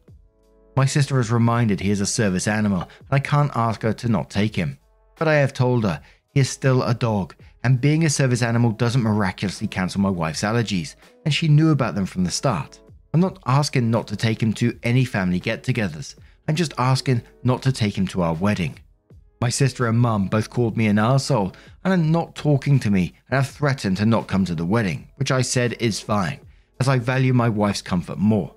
My 0.76 0.84
sister 0.84 1.20
is 1.20 1.30
reminded 1.30 1.80
he 1.80 1.90
is 1.90 2.00
a 2.00 2.06
service 2.06 2.48
animal, 2.48 2.82
and 2.82 3.08
I 3.10 3.18
can't 3.18 3.52
ask 3.54 3.82
her 3.82 3.92
to 3.94 4.08
not 4.08 4.30
take 4.30 4.56
him. 4.56 4.78
But 5.16 5.28
I 5.28 5.34
have 5.34 5.52
told 5.52 5.84
her 5.84 6.02
he 6.34 6.40
is 6.40 6.50
still 6.50 6.82
a 6.82 6.94
dog 6.94 7.34
and 7.64 7.80
being 7.80 8.04
a 8.04 8.10
service 8.10 8.42
animal 8.42 8.70
doesn't 8.70 9.02
miraculously 9.02 9.66
cancel 9.66 10.00
my 10.00 10.10
wife's 10.10 10.42
allergies, 10.42 10.96
and 11.24 11.32
she 11.32 11.48
knew 11.48 11.70
about 11.70 11.94
them 11.94 12.06
from 12.06 12.24
the 12.24 12.30
start. 12.30 12.80
I'm 13.14 13.20
not 13.20 13.38
asking 13.46 13.90
not 13.90 14.06
to 14.08 14.16
take 14.16 14.42
him 14.42 14.52
to 14.54 14.78
any 14.82 15.04
family 15.04 15.38
get 15.38 15.62
togethers, 15.62 16.16
I'm 16.48 16.56
just 16.56 16.74
asking 16.76 17.22
not 17.44 17.62
to 17.62 17.72
take 17.72 17.96
him 17.96 18.06
to 18.08 18.22
our 18.22 18.34
wedding. 18.34 18.78
My 19.40 19.48
sister 19.48 19.86
and 19.86 19.98
mum 19.98 20.26
both 20.26 20.50
called 20.50 20.76
me 20.76 20.86
an 20.86 20.96
arsehole 20.96 21.54
and 21.84 21.92
are 21.92 21.96
not 21.96 22.34
talking 22.34 22.78
to 22.80 22.90
me 22.90 23.14
and 23.28 23.36
have 23.36 23.48
threatened 23.48 23.96
to 23.98 24.06
not 24.06 24.28
come 24.28 24.44
to 24.44 24.54
the 24.54 24.64
wedding, 24.64 25.08
which 25.16 25.32
I 25.32 25.42
said 25.42 25.76
is 25.80 26.00
fine, 26.00 26.40
as 26.80 26.88
I 26.88 26.98
value 26.98 27.32
my 27.32 27.48
wife's 27.48 27.82
comfort 27.82 28.18
more. 28.18 28.54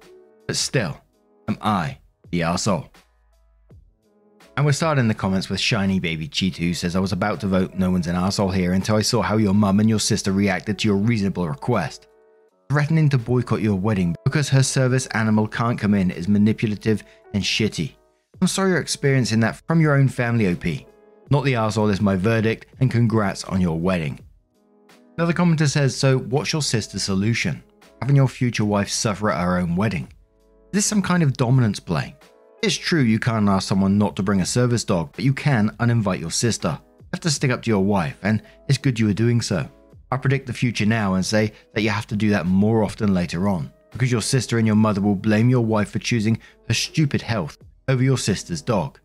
But 0.48 0.56
still, 0.56 1.00
am 1.48 1.58
I 1.62 2.00
the 2.32 2.42
arsehole? 2.42 2.90
And 4.58 4.66
we're 4.66 4.72
starting 4.72 5.10
the 5.10 5.14
comments 5.14 5.50
with 5.50 5.60
Shiny 5.60 6.00
Baby 6.00 6.30
Cheetah 6.30 6.76
says, 6.76 6.96
I 6.96 7.00
was 7.00 7.12
about 7.12 7.42
to 7.42 7.48
vote 7.48 7.74
no 7.74 7.92
one's 7.92 8.08
an 8.08 8.16
asshole 8.16 8.52
here 8.52 8.72
until 8.72 8.96
I 8.96 9.02
saw 9.02 9.22
how 9.22 9.36
your 9.36 9.54
mum 9.54 9.82
and 9.82 9.90
your 9.90 10.00
sister 10.00 10.32
reacted 10.32 10.80
to 10.80 10.88
your 10.88 10.96
reasonable 10.96 11.50
request. 11.50 12.08
Threatening 12.70 13.10
to 13.10 13.18
boycott 13.18 13.62
your 13.62 13.76
wedding 13.76 14.16
because 14.24 14.48
her 14.50 14.64
service 14.64 15.08
animal 15.08 15.46
can't 15.46 15.78
come 15.78 15.94
in 15.94 16.10
is 16.10 16.30
manipulative 16.30 17.04
and 17.34 17.44
shitty. 17.44 17.96
I'm 18.42 18.48
sorry 18.48 18.72
you're 18.72 18.80
experiencing 18.80 19.42
that 19.42 19.62
from 19.68 19.82
your 19.82 19.96
own 19.96 20.08
family, 20.08 20.48
OP. 20.48 20.88
Not 21.30 21.44
the 21.44 21.56
asshole 21.56 21.90
is 21.90 22.00
my 22.00 22.16
verdict, 22.16 22.68
and 22.80 22.90
congrats 22.90 23.44
on 23.44 23.60
your 23.60 23.78
wedding. 23.78 24.20
Another 25.18 25.34
commenter 25.34 25.70
says, 25.70 25.96
So, 25.96 26.18
what's 26.18 26.54
your 26.54 26.62
sister's 26.62 27.04
solution? 27.04 27.62
Having 28.02 28.16
your 28.16 28.28
future 28.28 28.66
wife 28.66 28.90
suffer 28.90 29.32
at 29.32 29.44
her 29.44 29.58
own 29.58 29.76
wedding? 29.76 30.08
Is 30.72 30.78
this 30.80 30.86
some 30.86 31.02
kind 31.02 31.24
of 31.24 31.34
dominance 31.34 31.80
play? 31.80 32.16
It's 32.62 32.76
true 32.76 33.02
you 33.02 33.20
can't 33.20 33.48
ask 33.48 33.68
someone 33.68 33.98
not 33.98 34.16
to 34.16 34.24
bring 34.24 34.42
a 34.42 34.46
service 34.46 34.84
dog, 34.84 35.12
but 35.16 35.24
you 35.24 35.34
can 35.34 35.70
uninvite 35.80 36.20
your 36.20 36.32
sister. 36.32 36.80
You 37.00 37.08
have 37.14 37.20
to 37.22 37.30
stick 37.30 37.52
up 37.52 37.62
to 37.62 37.70
your 37.70 37.84
wife, 37.84 38.18
and 38.24 38.42
it's 38.68 38.80
good 38.80 39.00
you 39.00 39.08
are 39.10 39.14
doing 39.14 39.42
so. 39.42 39.70
I 40.12 40.18
predict 40.18 40.48
the 40.48 40.54
future 40.54 40.86
now 40.86 41.14
and 41.14 41.26
say 41.26 41.54
that 41.74 41.82
you 41.82 41.90
have 41.90 42.08
to 42.08 42.16
do 42.16 42.30
that 42.32 42.48
more 42.48 42.84
often 42.84 43.14
later 43.14 43.48
on, 43.48 43.72
because 43.92 44.12
your 44.12 44.22
sister 44.22 44.58
and 44.58 44.66
your 44.66 44.76
mother 44.76 45.02
will 45.02 45.16
blame 45.16 45.50
your 45.50 45.64
wife 45.64 45.92
for 45.92 46.00
choosing 46.00 46.40
her 46.68 46.74
stupid 46.74 47.22
health 47.22 47.58
over 47.88 48.02
your 48.02 48.18
sister's 48.18 48.62
dog. 48.62 49.00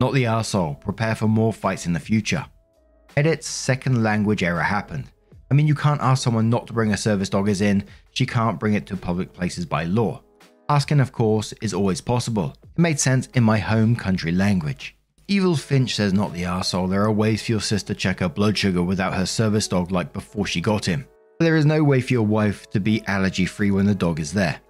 Not 0.00 0.14
the 0.14 0.24
arsehole, 0.24 0.80
prepare 0.80 1.14
for 1.14 1.28
more 1.28 1.52
fights 1.52 1.86
in 1.86 1.92
the 1.92 2.00
future. 2.00 2.46
Edit's 3.16 3.46
second 3.46 4.02
language 4.02 4.42
error 4.42 4.62
happened. 4.62 5.04
I 5.50 5.54
mean, 5.54 5.68
you 5.68 5.74
can't 5.74 6.00
ask 6.00 6.22
someone 6.22 6.48
not 6.48 6.66
to 6.68 6.72
bring 6.72 6.92
a 6.92 6.96
service 6.96 7.28
dog 7.28 7.48
as 7.48 7.60
in, 7.60 7.84
she 8.12 8.24
can't 8.24 8.58
bring 8.58 8.74
it 8.74 8.86
to 8.86 8.96
public 8.96 9.32
places 9.32 9.66
by 9.66 9.84
law. 9.84 10.22
Asking, 10.68 11.00
of 11.00 11.12
course, 11.12 11.52
is 11.60 11.74
always 11.74 12.00
possible. 12.00 12.56
It 12.76 12.80
made 12.80 12.98
sense 12.98 13.28
in 13.34 13.44
my 13.44 13.58
home 13.58 13.94
country 13.94 14.32
language. 14.32 14.96
Evil 15.28 15.54
Finch 15.54 15.94
says 15.94 16.12
not 16.12 16.32
the 16.32 16.42
arsehole, 16.42 16.90
there 16.90 17.04
are 17.04 17.12
ways 17.12 17.44
for 17.44 17.52
your 17.52 17.60
sister 17.60 17.94
to 17.94 18.00
check 18.00 18.18
her 18.18 18.28
blood 18.28 18.58
sugar 18.58 18.82
without 18.82 19.14
her 19.14 19.26
service 19.26 19.68
dog 19.68 19.92
like 19.92 20.12
before 20.12 20.44
she 20.44 20.60
got 20.60 20.84
him. 20.84 21.06
There 21.38 21.54
is 21.54 21.64
no 21.64 21.84
way 21.84 22.00
for 22.00 22.12
your 22.12 22.26
wife 22.26 22.68
to 22.70 22.80
be 22.80 23.06
allergy 23.06 23.46
free 23.46 23.70
when 23.70 23.86
the 23.86 23.94
dog 23.94 24.18
is 24.18 24.32
there. 24.32 24.60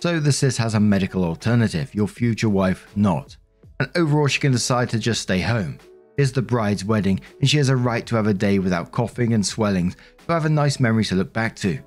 So 0.00 0.20
the 0.20 0.30
sis 0.30 0.58
has 0.58 0.74
a 0.74 0.80
medical 0.80 1.24
alternative, 1.24 1.94
your 1.94 2.06
future 2.06 2.50
wife 2.50 2.86
not. 2.96 3.34
And 3.80 3.90
overall 3.96 4.26
she 4.26 4.40
can 4.40 4.52
decide 4.52 4.90
to 4.90 4.98
just 4.98 5.22
stay 5.22 5.40
home. 5.40 5.78
It's 6.18 6.32
the 6.32 6.42
bride's 6.42 6.84
wedding 6.84 7.18
and 7.40 7.48
she 7.48 7.56
has 7.56 7.70
a 7.70 7.76
right 7.76 8.04
to 8.06 8.16
have 8.16 8.26
a 8.26 8.34
day 8.34 8.58
without 8.58 8.92
coughing 8.92 9.32
and 9.32 9.44
swellings 9.44 9.96
to 10.26 10.32
have 10.34 10.44
a 10.44 10.50
nice 10.50 10.80
memory 10.80 11.06
to 11.06 11.14
look 11.14 11.32
back 11.32 11.56
to. 11.56 11.78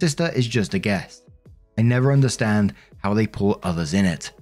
Sister 0.00 0.32
is 0.34 0.48
just 0.48 0.74
a 0.74 0.80
guest. 0.80 1.30
I 1.78 1.82
never 1.82 2.10
understand 2.12 2.74
how 2.98 3.14
they 3.14 3.28
pull 3.28 3.60
others 3.62 3.94
in 3.94 4.04
it. 4.04 4.32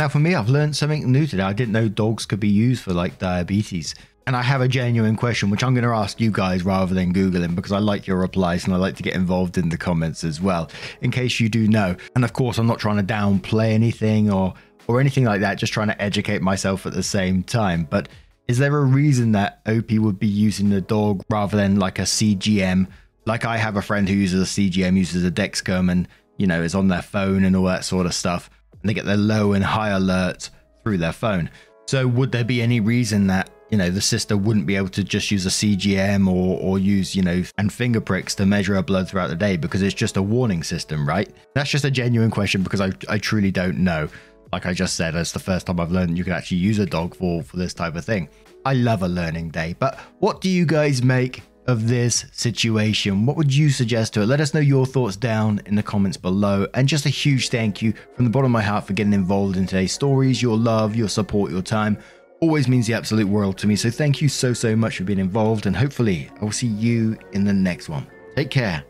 Now, 0.00 0.08
for 0.08 0.18
me, 0.18 0.34
I've 0.34 0.48
learned 0.48 0.74
something 0.74 1.12
new 1.12 1.26
today. 1.26 1.42
I 1.42 1.52
didn't 1.52 1.72
know 1.72 1.86
dogs 1.86 2.24
could 2.24 2.40
be 2.40 2.48
used 2.48 2.82
for 2.82 2.94
like 2.94 3.18
diabetes. 3.18 3.94
And 4.26 4.34
I 4.34 4.40
have 4.40 4.62
a 4.62 4.66
genuine 4.66 5.14
question, 5.14 5.50
which 5.50 5.62
I'm 5.62 5.74
going 5.74 5.84
to 5.84 5.90
ask 5.90 6.18
you 6.18 6.30
guys 6.30 6.64
rather 6.64 6.94
than 6.94 7.12
Googling 7.12 7.54
because 7.54 7.70
I 7.70 7.80
like 7.80 8.06
your 8.06 8.16
replies 8.16 8.64
and 8.64 8.72
I 8.72 8.78
like 8.78 8.96
to 8.96 9.02
get 9.02 9.14
involved 9.14 9.58
in 9.58 9.68
the 9.68 9.76
comments 9.76 10.24
as 10.24 10.40
well, 10.40 10.70
in 11.02 11.10
case 11.10 11.38
you 11.38 11.50
do 11.50 11.68
know. 11.68 11.96
And 12.14 12.24
of 12.24 12.32
course, 12.32 12.56
I'm 12.56 12.66
not 12.66 12.78
trying 12.78 12.96
to 12.96 13.02
downplay 13.02 13.72
anything 13.72 14.32
or, 14.32 14.54
or 14.88 15.00
anything 15.00 15.24
like 15.24 15.42
that, 15.42 15.58
just 15.58 15.74
trying 15.74 15.88
to 15.88 16.00
educate 16.00 16.40
myself 16.40 16.86
at 16.86 16.94
the 16.94 17.02
same 17.02 17.42
time. 17.42 17.84
But 17.84 18.08
is 18.48 18.56
there 18.56 18.74
a 18.74 18.82
reason 18.82 19.32
that 19.32 19.60
OP 19.66 19.90
would 19.90 20.18
be 20.18 20.28
using 20.28 20.70
the 20.70 20.80
dog 20.80 21.22
rather 21.28 21.58
than 21.58 21.78
like 21.78 21.98
a 21.98 22.04
CGM? 22.04 22.86
Like 23.26 23.44
I 23.44 23.58
have 23.58 23.76
a 23.76 23.82
friend 23.82 24.08
who 24.08 24.14
uses 24.14 24.40
a 24.40 24.60
CGM, 24.60 24.96
uses 24.96 25.26
a 25.26 25.30
Dexcom, 25.30 25.92
and 25.92 26.08
you 26.38 26.46
know, 26.46 26.62
is 26.62 26.74
on 26.74 26.88
their 26.88 27.02
phone 27.02 27.44
and 27.44 27.54
all 27.54 27.64
that 27.64 27.84
sort 27.84 28.06
of 28.06 28.14
stuff. 28.14 28.48
And 28.82 28.88
they 28.88 28.94
get 28.94 29.04
their 29.04 29.16
low 29.16 29.52
and 29.52 29.64
high 29.64 29.90
alerts 29.90 30.50
through 30.82 30.98
their 30.98 31.12
phone. 31.12 31.50
So 31.86 32.06
would 32.06 32.32
there 32.32 32.44
be 32.44 32.62
any 32.62 32.80
reason 32.80 33.26
that, 33.26 33.50
you 33.70 33.78
know, 33.78 33.90
the 33.90 34.00
sister 34.00 34.36
wouldn't 34.36 34.66
be 34.66 34.76
able 34.76 34.88
to 34.90 35.04
just 35.04 35.30
use 35.30 35.44
a 35.44 35.48
CGM 35.48 36.28
or, 36.28 36.58
or 36.60 36.78
use, 36.78 37.14
you 37.16 37.22
know, 37.22 37.42
and 37.58 37.72
finger 37.72 38.00
pricks 38.00 38.34
to 38.36 38.46
measure 38.46 38.74
her 38.74 38.82
blood 38.82 39.08
throughout 39.08 39.28
the 39.28 39.36
day 39.36 39.56
because 39.56 39.82
it's 39.82 39.94
just 39.94 40.16
a 40.16 40.22
warning 40.22 40.62
system, 40.62 41.06
right? 41.06 41.28
That's 41.54 41.70
just 41.70 41.84
a 41.84 41.90
genuine 41.90 42.30
question 42.30 42.62
because 42.62 42.80
I, 42.80 42.92
I 43.08 43.18
truly 43.18 43.50
don't 43.50 43.78
know. 43.78 44.08
like 44.52 44.66
I 44.66 44.72
just 44.72 44.96
said, 44.96 45.14
it's 45.14 45.32
the 45.32 45.38
first 45.38 45.66
time 45.66 45.80
I've 45.80 45.92
learned 45.92 46.18
you 46.18 46.24
can 46.24 46.32
actually 46.32 46.58
use 46.58 46.78
a 46.78 46.86
dog 46.86 47.14
for 47.14 47.42
for 47.42 47.56
this 47.56 47.74
type 47.74 47.94
of 47.96 48.04
thing. 48.04 48.28
I 48.64 48.74
love 48.74 49.02
a 49.02 49.08
learning 49.08 49.50
day. 49.50 49.74
But 49.78 49.98
what 50.18 50.40
do 50.40 50.48
you 50.48 50.66
guys 50.66 51.02
make 51.02 51.42
of 51.66 51.88
this 51.88 52.26
situation? 52.32 53.26
What 53.26 53.36
would 53.36 53.54
you 53.54 53.70
suggest 53.70 54.14
to 54.14 54.22
it? 54.22 54.26
Let 54.26 54.40
us 54.40 54.54
know 54.54 54.60
your 54.60 54.86
thoughts 54.86 55.16
down 55.16 55.60
in 55.66 55.74
the 55.74 55.82
comments 55.82 56.16
below. 56.16 56.66
And 56.74 56.88
just 56.88 57.06
a 57.06 57.10
huge 57.10 57.48
thank 57.48 57.82
you 57.82 57.94
from 58.14 58.24
the 58.24 58.30
bottom 58.30 58.46
of 58.46 58.52
my 58.52 58.62
heart 58.62 58.86
for 58.86 58.92
getting 58.92 59.12
involved 59.12 59.56
in 59.56 59.66
today's 59.66 59.92
stories. 59.92 60.42
Your 60.42 60.56
love, 60.56 60.96
your 60.96 61.08
support, 61.08 61.50
your 61.50 61.62
time 61.62 61.98
always 62.40 62.68
means 62.68 62.86
the 62.86 62.94
absolute 62.94 63.28
world 63.28 63.58
to 63.58 63.66
me. 63.66 63.76
So 63.76 63.90
thank 63.90 64.20
you 64.20 64.28
so, 64.28 64.52
so 64.52 64.74
much 64.74 64.96
for 64.96 65.04
being 65.04 65.18
involved. 65.18 65.66
And 65.66 65.76
hopefully, 65.76 66.30
I 66.40 66.44
will 66.44 66.52
see 66.52 66.68
you 66.68 67.18
in 67.32 67.44
the 67.44 67.52
next 67.52 67.88
one. 67.88 68.06
Take 68.36 68.50
care 68.50 68.84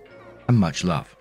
and 0.48 0.58
much 0.58 0.84
love. 0.84 1.16